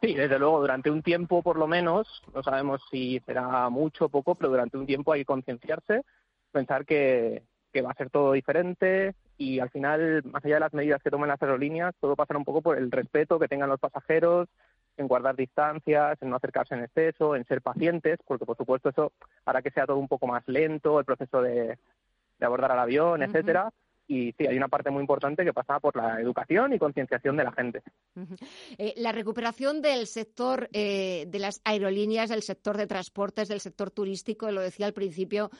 [0.00, 4.08] Sí, desde luego, durante un tiempo por lo menos, no sabemos si será mucho o
[4.08, 6.02] poco, pero durante un tiempo hay que concienciarse,
[6.52, 7.42] pensar que,
[7.84, 11.28] va a ser todo diferente y al final, más allá de las medidas que tomen
[11.28, 14.48] las aerolíneas, todo pasará un poco por el respeto que tengan los pasajeros,
[14.96, 19.12] en guardar distancias, en no acercarse en exceso, en ser pacientes, porque por supuesto eso
[19.44, 21.78] hará que sea todo un poco más lento, el proceso de,
[22.40, 23.72] abordar al avión, etcétera
[24.06, 27.44] y sí, hay una parte muy importante que pasa por la educación y concienciación de
[27.44, 27.82] la gente.
[28.78, 33.90] Eh, la recuperación del sector eh, de las aerolíneas, del sector de transportes, del sector
[33.90, 35.50] turístico, lo decía al principio,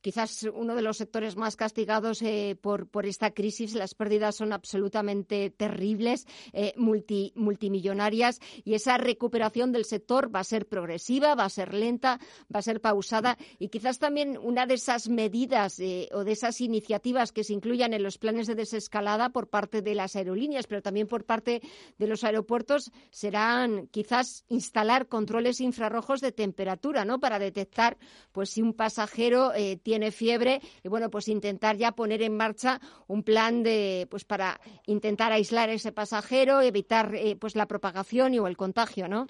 [0.00, 3.74] quizás uno de los sectores más castigados eh, por, esta crisis.
[3.74, 10.66] Las pérdidas son absolutamente terribles, eh, multimillonarias, y esa recuperación del sector va a ser
[10.66, 12.20] progresiva, va a ser lenta,
[12.54, 16.60] va a ser pausada, y quizás también una de esas medidas eh, o de esas
[16.60, 20.82] iniciativas que se incluyan en los planes de desescalada por parte de las aerolíneas, pero
[20.82, 21.62] también por parte
[21.98, 27.20] de los aeropuertos, serán quizás instalar controles infrarrojos de temperatura, ¿no?
[27.20, 27.96] Para detectar,
[28.32, 33.22] pues, si un pasajero tiene fiebre y bueno, pues intentar ya poner en marcha un
[33.22, 38.38] plan de pues para intentar aislar a ese pasajero, evitar eh, pues la propagación y
[38.38, 39.26] o el contagio, ¿no?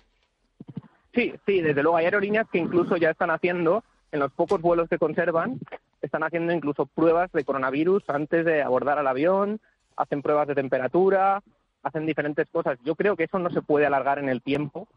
[1.15, 3.83] Sí, sí, desde luego hay aerolíneas que incluso ya están haciendo
[4.13, 5.59] en los pocos vuelos que conservan,
[6.03, 9.61] están haciendo incluso pruebas de coronavirus antes de abordar al avión,
[9.97, 11.43] hacen pruebas de temperatura,
[11.83, 12.79] hacen diferentes cosas.
[12.85, 14.89] Yo creo que eso no se puede alargar en el tiempo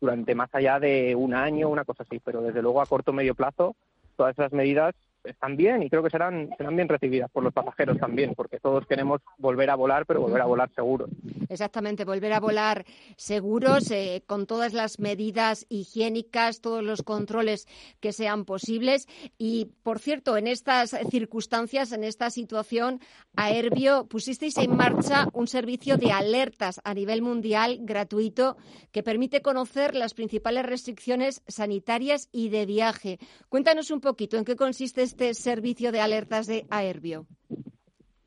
[0.00, 3.14] durante más allá de un año, una cosa así, pero desde luego a corto o
[3.14, 3.76] medio plazo
[4.20, 4.94] todas esas medidas
[5.24, 8.86] están bien y creo que serán, serán bien recibidas por los pasajeros también, porque todos
[8.86, 11.10] queremos volver a volar, pero volver a volar seguros.
[11.48, 12.84] Exactamente, volver a volar
[13.16, 17.66] seguros, eh, con todas las medidas higiénicas, todos los controles
[18.00, 19.08] que sean posibles.
[19.36, 23.00] Y, por cierto, en estas circunstancias, en esta situación,
[23.36, 28.56] Aerbio pusisteis en marcha un servicio de alertas a nivel mundial gratuito
[28.92, 33.18] que permite conocer las principales restricciones sanitarias y de viaje.
[33.48, 37.26] Cuéntanos un poquito en qué consiste este servicio de alertas de Aerbio?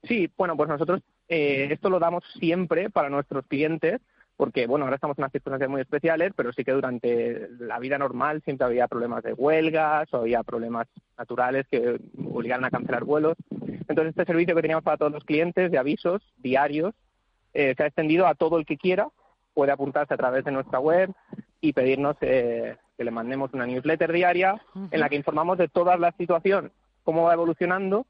[0.04, 4.02] Sí, bueno, pues nosotros eh, esto lo damos siempre para nuestros clientes
[4.36, 7.98] porque bueno, ahora estamos en unas circunstancias muy especiales, pero sí que durante la vida
[7.98, 13.38] normal siempre había problemas de huelgas o había problemas naturales que obligaron a cancelar vuelos.
[13.88, 16.94] Entonces, este servicio que teníamos para todos los clientes de avisos diarios
[17.54, 19.08] eh, se ha extendido a todo el que quiera.
[19.54, 21.12] Puede apuntarse a través de nuestra web
[21.64, 24.61] y pedirnos eh, que le mandemos una newsletter diaria
[24.91, 26.74] en la que informamos de toda la situación,
[27.05, 28.05] cómo va evolucionando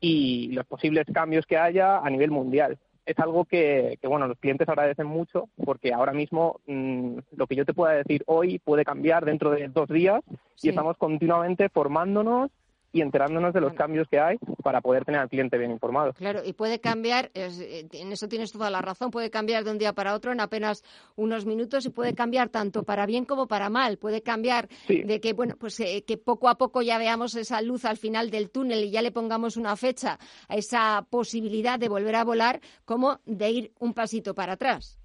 [0.00, 2.76] y los posibles cambios que haya a nivel mundial.
[3.06, 7.64] Es algo que, bueno, los clientes agradecen mucho porque ahora mismo mm, lo que yo
[7.64, 10.20] te pueda decir hoy puede cambiar dentro de dos días
[10.60, 12.50] y estamos continuamente formándonos
[12.92, 16.12] y enterándonos de los cambios que hay para poder tener al cliente bien informado.
[16.14, 19.78] Claro, y puede cambiar, eh, en eso tienes toda la razón, puede cambiar de un
[19.78, 20.82] día para otro en apenas
[21.16, 23.98] unos minutos y puede cambiar tanto para bien como para mal.
[23.98, 27.84] Puede cambiar de que, bueno, pues eh, que poco a poco ya veamos esa luz
[27.84, 30.18] al final del túnel y ya le pongamos una fecha
[30.48, 34.98] a esa posibilidad de volver a volar, como de ir un pasito para atrás.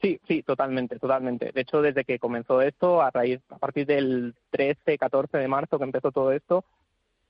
[0.00, 1.50] Sí, sí, totalmente, totalmente.
[1.52, 5.78] De hecho, desde que comenzó esto, a raíz, a partir del 13, 14 de marzo
[5.78, 6.64] que empezó todo esto,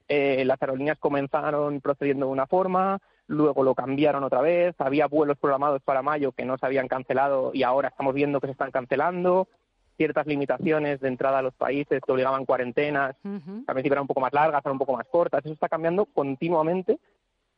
[0.09, 5.39] eh, las aerolíneas comenzaron procediendo de una forma, luego lo cambiaron otra vez, había vuelos
[5.39, 8.71] programados para mayo que no se habían cancelado y ahora estamos viendo que se están
[8.71, 9.49] cancelando,
[9.97, 14.21] ciertas limitaciones de entrada a los países que obligaban cuarentenas, a al eran un poco
[14.21, 16.99] más largas, eran un poco más cortas, eso está cambiando continuamente.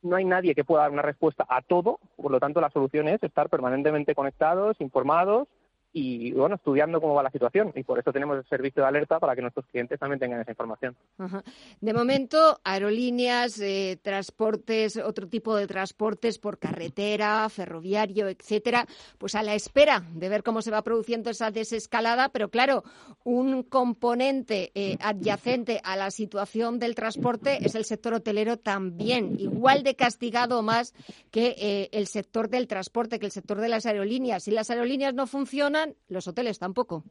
[0.03, 3.07] No hay nadie que pueda dar una respuesta a todo, por lo tanto la solución
[3.07, 5.47] es estar permanentemente conectados, informados
[5.97, 7.71] y bueno, estudiando cómo va la situación.
[7.75, 10.51] Y por eso tenemos el servicio de alerta para que nuestros clientes también tengan esa
[10.51, 10.95] información.
[11.81, 18.85] De momento, aerolíneas, eh, transportes, otro tipo de transportes por carretera, ferroviario, etcétera,
[19.17, 22.83] pues a la espera de ver cómo se va produciendo esa desescalada, pero claro,
[23.23, 29.81] un componente eh, adyacente a la situación del transporte es el sector hotelero también, igual
[29.81, 30.93] de castigado más
[31.31, 34.43] que eh, el sector del transporte, que el sector de las aerolíneas.
[34.43, 37.03] Si las aerolíneas no funcionan, los hoteles tampoco.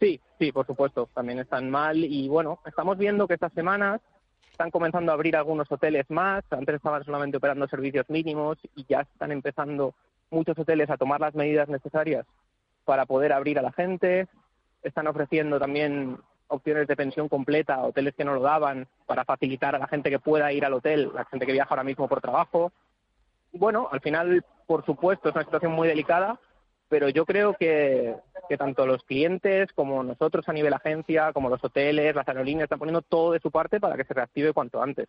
[0.00, 4.00] Sí, sí, por supuesto, también están mal y bueno, estamos viendo que estas semanas
[4.50, 9.00] están comenzando a abrir algunos hoteles más, antes estaban solamente operando servicios mínimos y ya
[9.00, 9.94] están empezando
[10.30, 12.26] muchos hoteles a tomar las medidas necesarias
[12.84, 14.28] para poder abrir a la gente,
[14.82, 16.18] están ofreciendo también
[16.48, 20.18] opciones de pensión completa hoteles que no lo daban para facilitar a la gente que
[20.18, 22.72] pueda ir al hotel, la gente que viaja ahora mismo por trabajo.
[23.52, 26.38] Bueno, al final, por supuesto, es una situación muy delicada,
[26.88, 28.14] pero yo creo que,
[28.58, 33.02] tanto los clientes como nosotros a nivel agencia, como los hoteles, las aerolíneas, están poniendo
[33.02, 35.08] todo de su parte para que se reactive cuanto antes.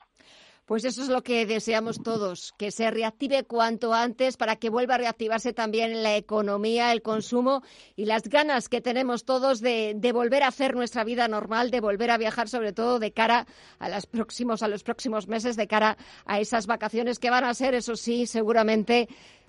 [0.65, 4.95] Pues eso es lo que deseamos todos, que se reactive cuanto antes para que vuelva
[4.95, 7.63] a reactivarse también la economía, el consumo
[7.95, 11.79] y las ganas que tenemos todos de, de volver a hacer nuestra vida normal, de
[11.79, 13.47] volver a viajar, sobre todo de cara
[13.79, 17.53] a, los próximos, a los próximos meses, de cara a esas vacaciones que van a
[17.53, 19.07] ser, eso sí, seguramente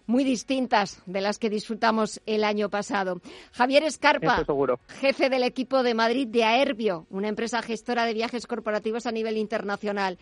[0.09, 3.21] muy distintas de las que disfrutamos el año pasado.
[3.53, 4.45] Javier Escarpa,
[5.01, 9.37] jefe del equipo de Madrid de Aerbio, una empresa gestora de viajes corporativos a nivel
[9.37, 10.19] internacional.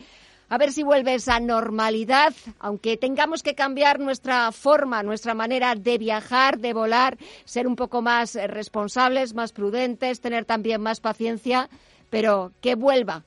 [0.49, 5.97] A ver si vuelve esa normalidad, aunque tengamos que cambiar nuestra forma, nuestra manera de
[5.97, 11.69] viajar, de volar, ser un poco más eh, responsables, más prudentes, tener también más paciencia,
[12.09, 13.23] pero que vuelva.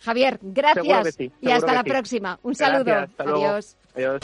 [0.00, 2.38] Javier, gracias y hasta la próxima.
[2.42, 3.06] Un saludo.
[3.18, 3.76] Adiós.
[3.94, 4.20] Adiós.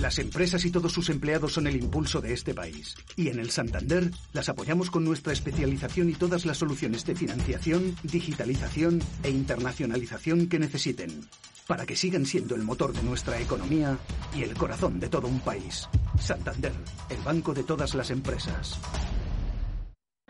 [0.00, 2.96] Las empresas y todos sus empleados son el impulso de este país.
[3.16, 7.94] Y en el Santander las apoyamos con nuestra especialización y todas las soluciones de financiación,
[8.02, 11.28] digitalización e internacionalización que necesiten.
[11.66, 13.98] Para que sigan siendo el motor de nuestra economía
[14.34, 15.86] y el corazón de todo un país.
[16.18, 16.72] Santander,
[17.10, 18.80] el banco de todas las empresas.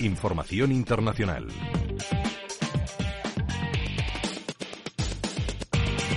[0.00, 1.46] Información internacional.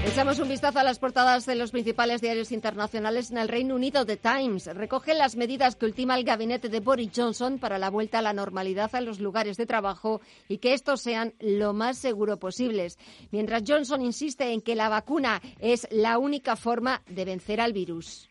[0.06, 4.06] Echamos un vistazo a las portadas de los principales diarios internacionales en el Reino Unido.
[4.06, 8.20] The Times recoge las medidas que ultima el gabinete de Boris Johnson para la vuelta
[8.20, 12.38] a la normalidad en los lugares de trabajo y que estos sean lo más seguro
[12.38, 12.98] posibles.
[13.32, 18.30] Mientras Johnson insiste en que la vacuna es la única forma de vencer al virus.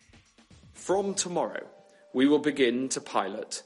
[0.72, 1.66] From tomorrow,
[2.14, 3.64] we will begin to pilot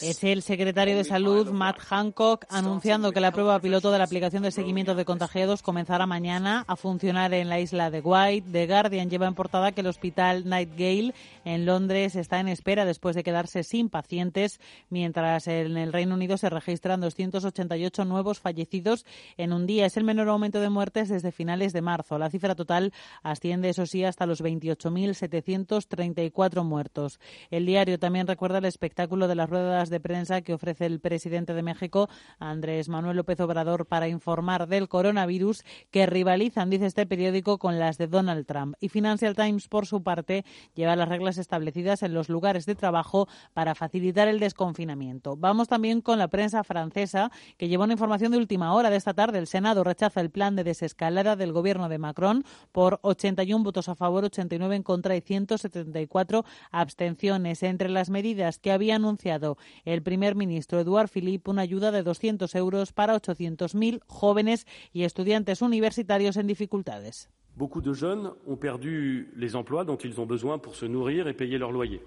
[0.00, 4.42] es el secretario de Salud, Matt Hancock, anunciando que la prueba piloto de la aplicación
[4.42, 8.48] de seguimiento de contagiados comenzará mañana a funcionar en la isla de White.
[8.50, 11.12] The Guardian lleva en portada que el hospital Nightgale
[11.44, 14.58] en Londres está en espera después de quedarse sin pacientes,
[14.88, 19.04] mientras en el Reino Unido se registran 288 nuevos fallecidos
[19.36, 19.86] en un día.
[19.86, 22.18] Es el menor aumento de muertes desde finales de marzo.
[22.18, 27.20] La cifra total asciende, eso sí, hasta los 28.734 muertos.
[27.50, 31.52] El diario también recuerda el espectáculo de las ruedas de prensa que ofrece el presidente
[31.52, 32.08] de México,
[32.38, 37.98] Andrés Manuel López Obrador, para informar del coronavirus que rivalizan, dice este periódico, con las
[37.98, 38.76] de Donald Trump.
[38.78, 40.44] Y Financial Times, por su parte,
[40.76, 45.36] lleva las reglas establecidas en los lugares de trabajo para facilitar el desconfinamiento.
[45.36, 49.12] Vamos también con la prensa francesa, que lleva una información de última hora de esta
[49.12, 49.40] tarde.
[49.40, 53.96] El Senado rechaza el plan de desescalada del gobierno de Macron por 81 votos a
[53.96, 57.64] favor, 89 en contra y 174 abstenciones.
[57.64, 62.54] Entre las medidas que había anunciado el primer ministro Eduard Philippe una ayuda de 200
[62.54, 67.28] euros para 800.000 jóvenes y estudiantes universitarios en dificultades.
[67.56, 71.34] Beaucoup de jeunes ont perdu les emplois dont ils ont besoin pour se nourrir et
[71.34, 72.00] payer leur loyer.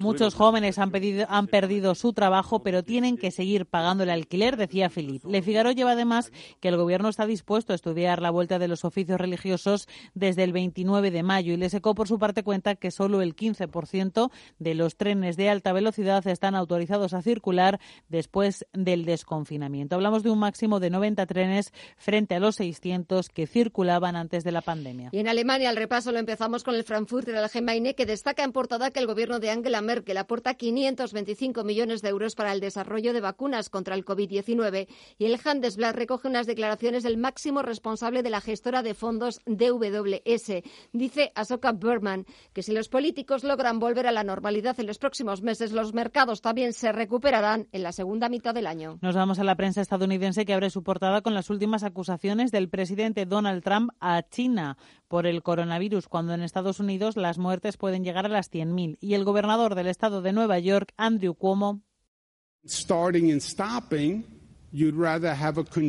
[0.00, 0.92] Muchos jóvenes han,
[1.28, 5.28] han, perdido su trabajo, pero tienen que seguir pagando el alquiler, decía Philippe.
[5.28, 6.30] Le Figaro lleva además
[6.60, 10.52] que el gobierno está dispuesto a estudiar la vuelta de los oficios religiosos desde el
[10.52, 14.30] 29 de mayo y Le Secó, por su parte, cuenta que solo el 15%
[14.60, 19.96] de los trenes de alta velocidad están autorizados a circular después del desconfinamiento.
[19.96, 24.52] Hablamos de un máximo de 90 trenes frente a los 600 que circulaban antes de
[24.52, 25.08] la pandemia.
[25.10, 28.92] Y en Alemania, el repaso lo empezamos con el Frankfurter Allgemeine, que destaca en portada
[28.92, 33.20] que el gobierno de Angela Merkel aporta 525 millones de euros para el desarrollo de
[33.20, 34.88] vacunas contra el COVID-19
[35.18, 40.62] y el Handelsblatt recoge unas declaraciones del máximo responsable de la gestora de fondos DWS.
[40.92, 45.40] Dice Asoka Berman que si los políticos logran volver a la normalidad en los próximos
[45.40, 48.98] meses, los mercados también se recuperarán en la segunda mitad del año.
[49.00, 52.68] Nos vamos a la prensa estadounidense que abre su portada con las últimas acusaciones del
[52.68, 54.76] presidente Donald Trump a China
[55.10, 58.96] por el coronavirus, cuando en Estados Unidos las muertes pueden llegar a las 100.000.
[59.00, 61.82] Y el gobernador del estado de Nueva York, Andrew Cuomo,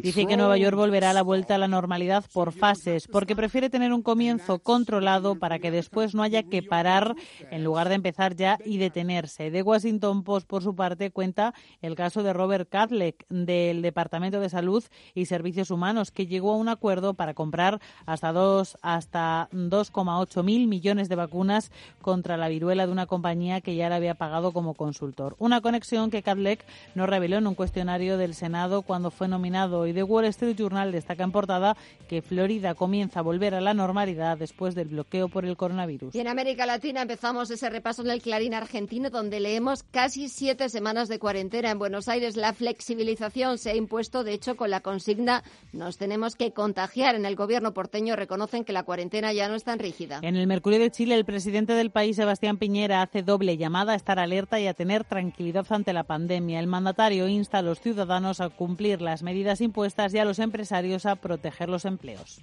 [0.01, 3.69] Dice que Nueva York volverá a la vuelta a la normalidad por fases, porque prefiere
[3.69, 7.15] tener un comienzo controlado para que después no haya que parar
[7.51, 9.51] en lugar de empezar ya y detenerse.
[9.51, 11.53] The Washington Post, por su parte, cuenta
[11.83, 16.57] el caso de Robert Kadlec del Departamento de Salud y Servicios Humanos, que llegó a
[16.57, 21.71] un acuerdo para comprar hasta dos hasta 2,8 mil millones de vacunas
[22.01, 25.35] contra la viruela de una compañía que ya le había pagado como consultor.
[25.37, 26.65] Una conexión que Kadlec
[26.95, 30.91] no reveló en un cuestionario del Senado cuando fue nominado y The Wall Street Journal
[30.91, 31.75] destaca en portada
[32.07, 36.15] que Florida comienza a volver a la normalidad después del bloqueo por el coronavirus.
[36.15, 40.69] Y en América Latina empezamos ese repaso en el Clarín argentino donde leemos casi siete
[40.69, 41.71] semanas de cuarentena.
[41.71, 45.43] En Buenos Aires la flexibilización se ha impuesto, de hecho, con la consigna
[45.73, 47.15] nos tenemos que contagiar.
[47.15, 50.19] En el gobierno porteño reconocen que la cuarentena ya no es tan rígida.
[50.21, 53.95] En el Mercurio de Chile, el presidente del país, Sebastián Piñera, hace doble llamada a
[53.95, 56.59] estar alerta y a tener tranquilidad ante la pandemia.
[56.59, 61.07] El mandatario insta a los ciudadanos a cumplir las medidas impuestas y a los empresarios
[61.07, 62.41] a proteger los empleos.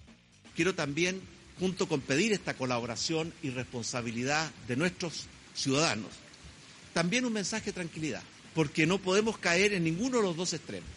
[0.56, 1.20] Quiero también
[1.60, 6.10] junto con pedir esta colaboración y responsabilidad de nuestros ciudadanos,
[6.92, 10.90] también un mensaje de tranquilidad, porque no podemos caer en ninguno de los dos extremos,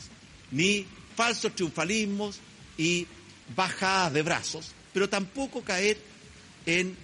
[0.49, 2.39] ni falsos triunfalismos
[2.76, 3.05] y
[3.55, 5.99] bajadas de brazos, pero tampoco caer
[6.65, 6.97] en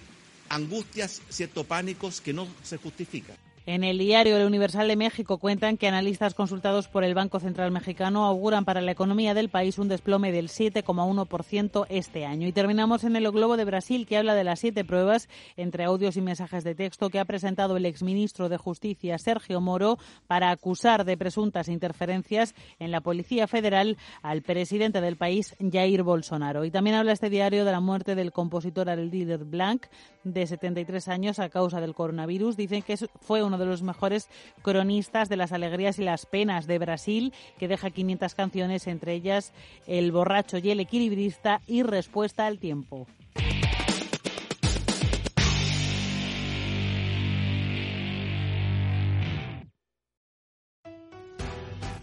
[0.48, 3.36] angustias, ciertos pánicos que no se justifican.
[3.68, 7.70] En el diario El Universal de México cuentan que analistas consultados por el Banco Central
[7.70, 12.48] Mexicano auguran para la economía del país un desplome del 7,1% este año.
[12.48, 16.16] Y terminamos en el Globo de Brasil, que habla de las siete pruebas entre audios
[16.16, 21.04] y mensajes de texto que ha presentado el exministro de Justicia, Sergio Moro, para acusar
[21.04, 26.64] de presuntas interferencias en la Policía Federal al presidente del país, Jair Bolsonaro.
[26.64, 29.88] Y también habla este diario de la muerte del compositor Aldir Blanc,
[30.24, 32.56] de 73 años, a causa del coronavirus.
[32.56, 34.28] Dicen que fue uno de los mejores
[34.62, 39.52] cronistas de las alegrías y las penas de Brasil, que deja 500 canciones, entre ellas
[39.86, 43.06] El borracho y el equilibrista y Respuesta al tiempo.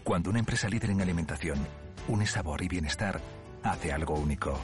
[0.03, 1.57] Cuando una empresa líder en alimentación
[2.07, 3.19] une sabor y bienestar,
[3.63, 4.59] hace algo único.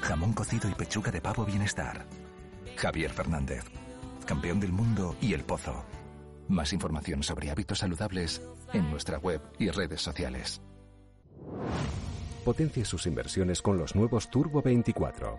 [0.00, 2.06] Jamón cocido y pechuga de pavo bienestar.
[2.76, 3.64] Javier Fernández
[4.26, 5.84] campeón del mundo y El Pozo.
[6.48, 10.60] Más información sobre hábitos saludables en nuestra web y redes sociales.
[12.44, 15.38] Potencie sus inversiones con los nuevos Turbo 24.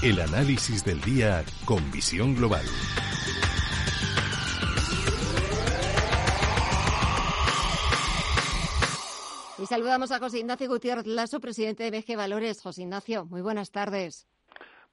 [0.00, 2.64] El análisis del día con visión global.
[9.58, 12.62] Y saludamos a José Ignacio Gutiérrez Lasso, presidente de BG Valores.
[12.62, 14.28] José Ignacio, muy buenas tardes.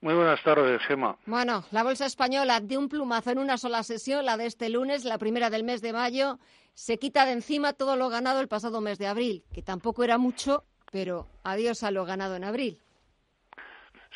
[0.02, 1.20] Muy buenas tardes, Gemma.
[1.28, 5.06] Bueno, la bolsa española de un plumazo en una sola sesión, la de este lunes,
[5.06, 6.40] la primera del mes de mayo,
[6.74, 10.18] se quita de encima todo lo ganado el pasado mes de abril, que tampoco era
[10.18, 12.82] mucho, pero adiós a lo ganado en abril.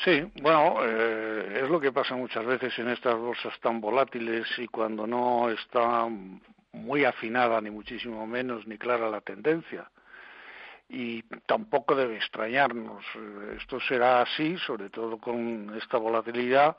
[0.04, 4.68] Sí, bueno, eh, es lo que pasa muchas veces en estas bolsas tan volátiles y
[4.68, 6.08] cuando no está
[6.72, 9.89] muy afinada, ni muchísimo menos, ni clara la tendencia.
[10.88, 13.04] Y tampoco debe extrañarnos.
[13.58, 16.78] Esto será así, sobre todo con esta volatilidad,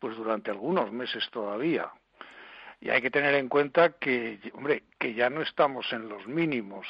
[0.00, 1.88] pues durante algunos meses todavía.
[2.80, 6.86] Y hay que tener en cuenta que, hombre, que ya no estamos en los mínimos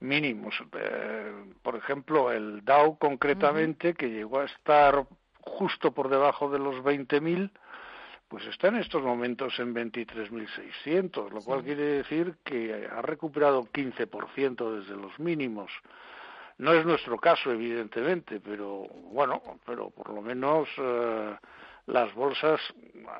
[0.00, 0.54] mínimos.
[0.72, 1.32] Eh,
[1.62, 5.06] por ejemplo, el Dow concretamente, que llegó a estar
[5.40, 7.50] justo por debajo de los 20.000,
[8.28, 14.78] pues está en estos momentos en 23.600, lo cual quiere decir que ha recuperado 15%
[14.78, 15.70] desde los mínimos.
[16.58, 21.34] No es nuestro caso, evidentemente, pero bueno, pero por lo menos eh,
[21.86, 22.60] las bolsas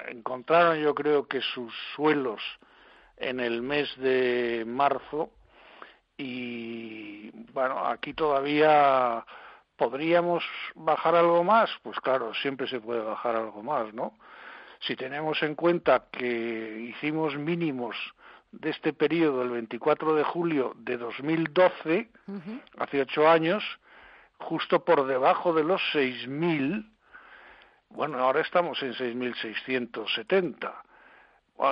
[0.08, 2.40] encontraron, yo creo que sus suelos
[3.16, 5.30] en el mes de marzo
[6.20, 9.24] y bueno, aquí todavía
[9.76, 10.44] podríamos
[10.74, 14.18] bajar algo más, pues claro, siempre se puede bajar algo más, ¿no?
[14.80, 17.96] Si tenemos en cuenta que hicimos mínimos
[18.52, 22.10] de este periodo el 24 de julio de 2012,
[22.78, 23.64] hace ocho años,
[24.38, 26.86] justo por debajo de los 6.000,
[27.88, 30.72] bueno, ahora estamos en 6.670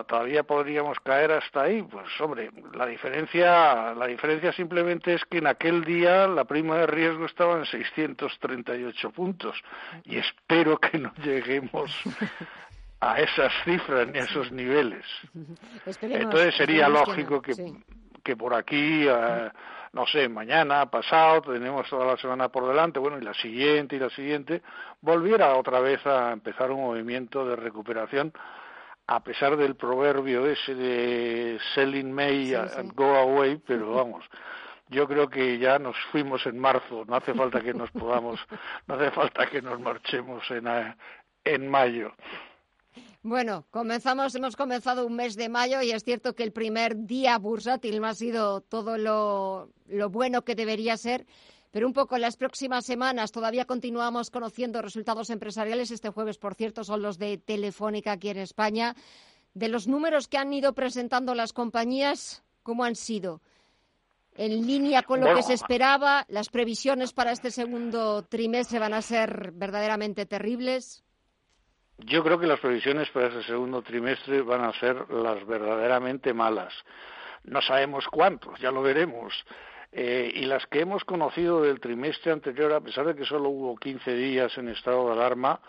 [0.07, 1.83] todavía podríamos caer hasta ahí.
[1.83, 6.87] Pues hombre, la diferencia, la diferencia simplemente es que en aquel día la prima de
[6.87, 9.57] riesgo estaba en 638 puntos
[10.05, 11.91] y espero que no lleguemos
[13.01, 15.05] a esas cifras ni a esos niveles.
[16.03, 17.55] Entonces sería lógico que,
[18.23, 19.51] que, por aquí, eh,
[19.93, 24.01] no sé, mañana, pasado, tenemos toda la semana por delante, bueno, y la siguiente y
[24.01, 24.63] la siguiente,
[25.01, 28.33] volviera otra vez a empezar un movimiento de recuperación
[29.09, 34.25] a pesar del proverbio ese de selling May and go away, pero vamos,
[34.91, 38.39] yo creo que ya nos fuimos en marzo, no hace falta que nos podamos,
[38.87, 40.95] no hace falta que nos marchemos en, eh,
[41.45, 42.13] en mayo.
[43.23, 47.37] Bueno, comenzamos, hemos comenzado un mes de mayo y es cierto que el primer día
[47.39, 51.27] bursátil no ha sido todo lo, lo bueno que debería ser.
[51.71, 55.91] Pero un poco en las próximas semanas todavía continuamos conociendo resultados empresariales.
[55.91, 58.95] Este jueves, por cierto, son los de Telefónica aquí en España.
[59.55, 63.41] De los números que han ido presentando las compañías, ¿cómo han sido?
[64.39, 66.25] en línea con lo que se esperaba?
[66.29, 71.05] ¿Las previsiones para este segundo trimestre van a ser verdaderamente terribles?
[71.99, 76.73] Yo creo que las previsiones para este segundo trimestre van a ser las verdaderamente malas.
[77.43, 79.35] No sabemos cuántos, ya lo veremos.
[79.91, 83.77] Eh, y las que hemos conocido del trimestre anterior, a pesar de que solo hubo
[83.77, 85.61] 15 días en estado de alarma,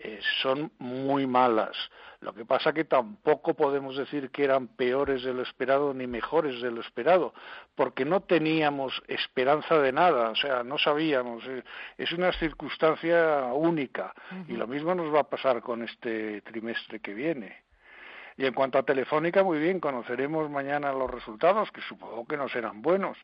[0.00, 1.76] eh, son muy malas.
[2.20, 6.60] Lo que pasa que tampoco podemos decir que eran peores de lo esperado ni mejores
[6.62, 7.34] de lo esperado,
[7.74, 11.44] porque no teníamos esperanza de nada, o sea, no sabíamos.
[11.46, 11.62] Eh,
[11.96, 14.14] es una circunstancia única
[14.48, 17.68] y lo mismo nos va a pasar con este trimestre que viene.
[18.36, 22.48] Y en cuanto a Telefónica, muy bien, conoceremos mañana los resultados, que supongo que no
[22.48, 23.18] serán buenos,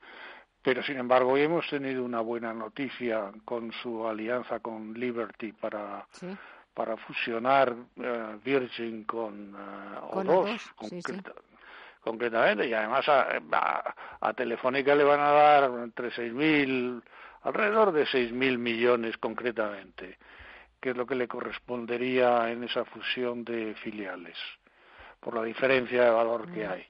[0.64, 6.06] pero sin embargo hoy hemos tenido una buena noticia con su alianza con Liberty para
[6.72, 10.60] para fusionar eh, Virgin con, uh, O2,
[12.00, 17.00] concretamente, y además a, a, Telefónica le van a dar entre 6.000,
[17.42, 20.18] alrededor de 6.000 millones concretamente,
[20.80, 24.36] que es lo que le correspondería en esa fusión de filiales,
[25.20, 26.86] por la diferencia de valor que hay.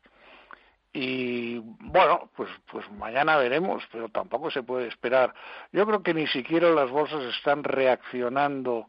[0.97, 5.35] Y bueno, pues, pues mañana veremos, pero tampoco se puede esperar.
[5.73, 8.87] Yo creo que ni siquiera las bolsas están reaccionando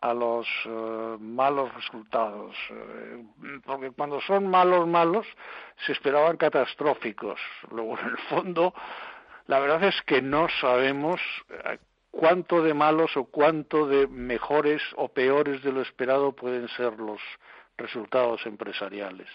[0.00, 3.24] a los eh, malos resultados, eh,
[3.64, 5.26] porque cuando son malos, malos,
[5.86, 7.40] se esperaban catastróficos.
[7.70, 8.74] Luego, en el fondo,
[9.46, 11.20] la verdad es que no sabemos
[11.50, 11.78] eh,
[12.10, 17.20] cuánto de malos o cuánto de mejores o peores de lo esperado pueden ser los
[17.76, 19.28] resultados empresariales.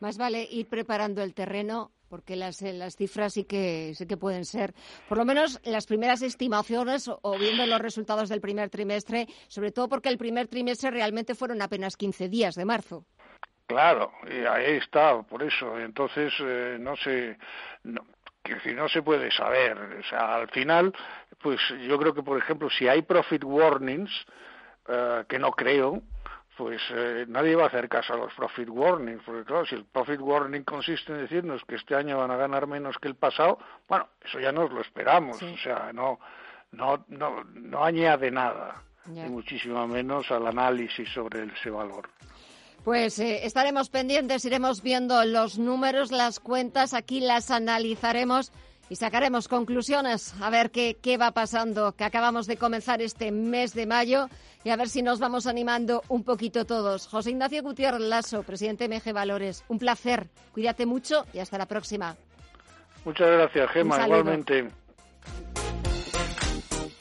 [0.00, 4.16] Más vale ir preparando el terreno porque las, eh, las cifras sí que, sí que
[4.16, 4.74] pueden ser,
[5.08, 9.88] por lo menos las primeras estimaciones o, viendo los resultados del primer trimestre, sobre todo
[9.88, 13.04] porque el primer trimestre realmente fueron apenas 15 días de marzo.
[13.66, 15.78] Claro, y ahí está, por eso.
[15.78, 17.36] Entonces, eh, no sé,
[17.82, 18.00] no,
[18.42, 19.78] que no se puede saber.
[19.78, 20.94] O sea, al final,
[21.42, 24.10] pues yo creo que, por ejemplo, si hay profit warnings,
[24.88, 26.02] eh, que no creo,
[26.58, 29.84] pues eh, nadie va a hacer caso a los profit warnings, porque claro, si el
[29.84, 33.60] profit warning consiste en decirnos que este año van a ganar menos que el pasado,
[33.88, 36.18] bueno, eso ya nos lo esperamos, o sea, no,
[36.72, 42.10] no, no, no añade nada, y muchísimo menos al análisis sobre ese valor.
[42.82, 48.50] Pues eh, estaremos pendientes, iremos viendo los números, las cuentas, aquí las analizaremos
[48.90, 53.74] y sacaremos conclusiones a ver qué, qué va pasando, que acabamos de comenzar este mes
[53.74, 54.28] de mayo
[54.64, 57.06] y a ver si nos vamos animando un poquito todos.
[57.06, 60.28] José Ignacio Gutiérrez Lasso, presidente de MG Valores, un placer.
[60.52, 62.16] Cuídate mucho y hasta la próxima.
[63.04, 64.68] Muchas gracias, Gemma, igualmente.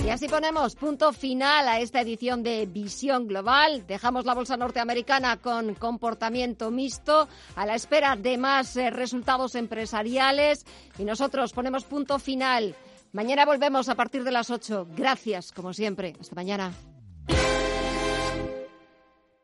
[0.08, 3.86] Y así ponemos punto final a esta edición de Visión Global.
[3.86, 7.28] Dejamos la bolsa norteamericana con comportamiento mixto
[7.58, 10.66] a la espera de más eh, resultados empresariales
[10.98, 12.74] y nosotros ponemos punto final.
[13.12, 14.88] Mañana volvemos a partir de las 8.
[14.96, 16.16] Gracias, como siempre.
[16.22, 16.72] Hasta mañana.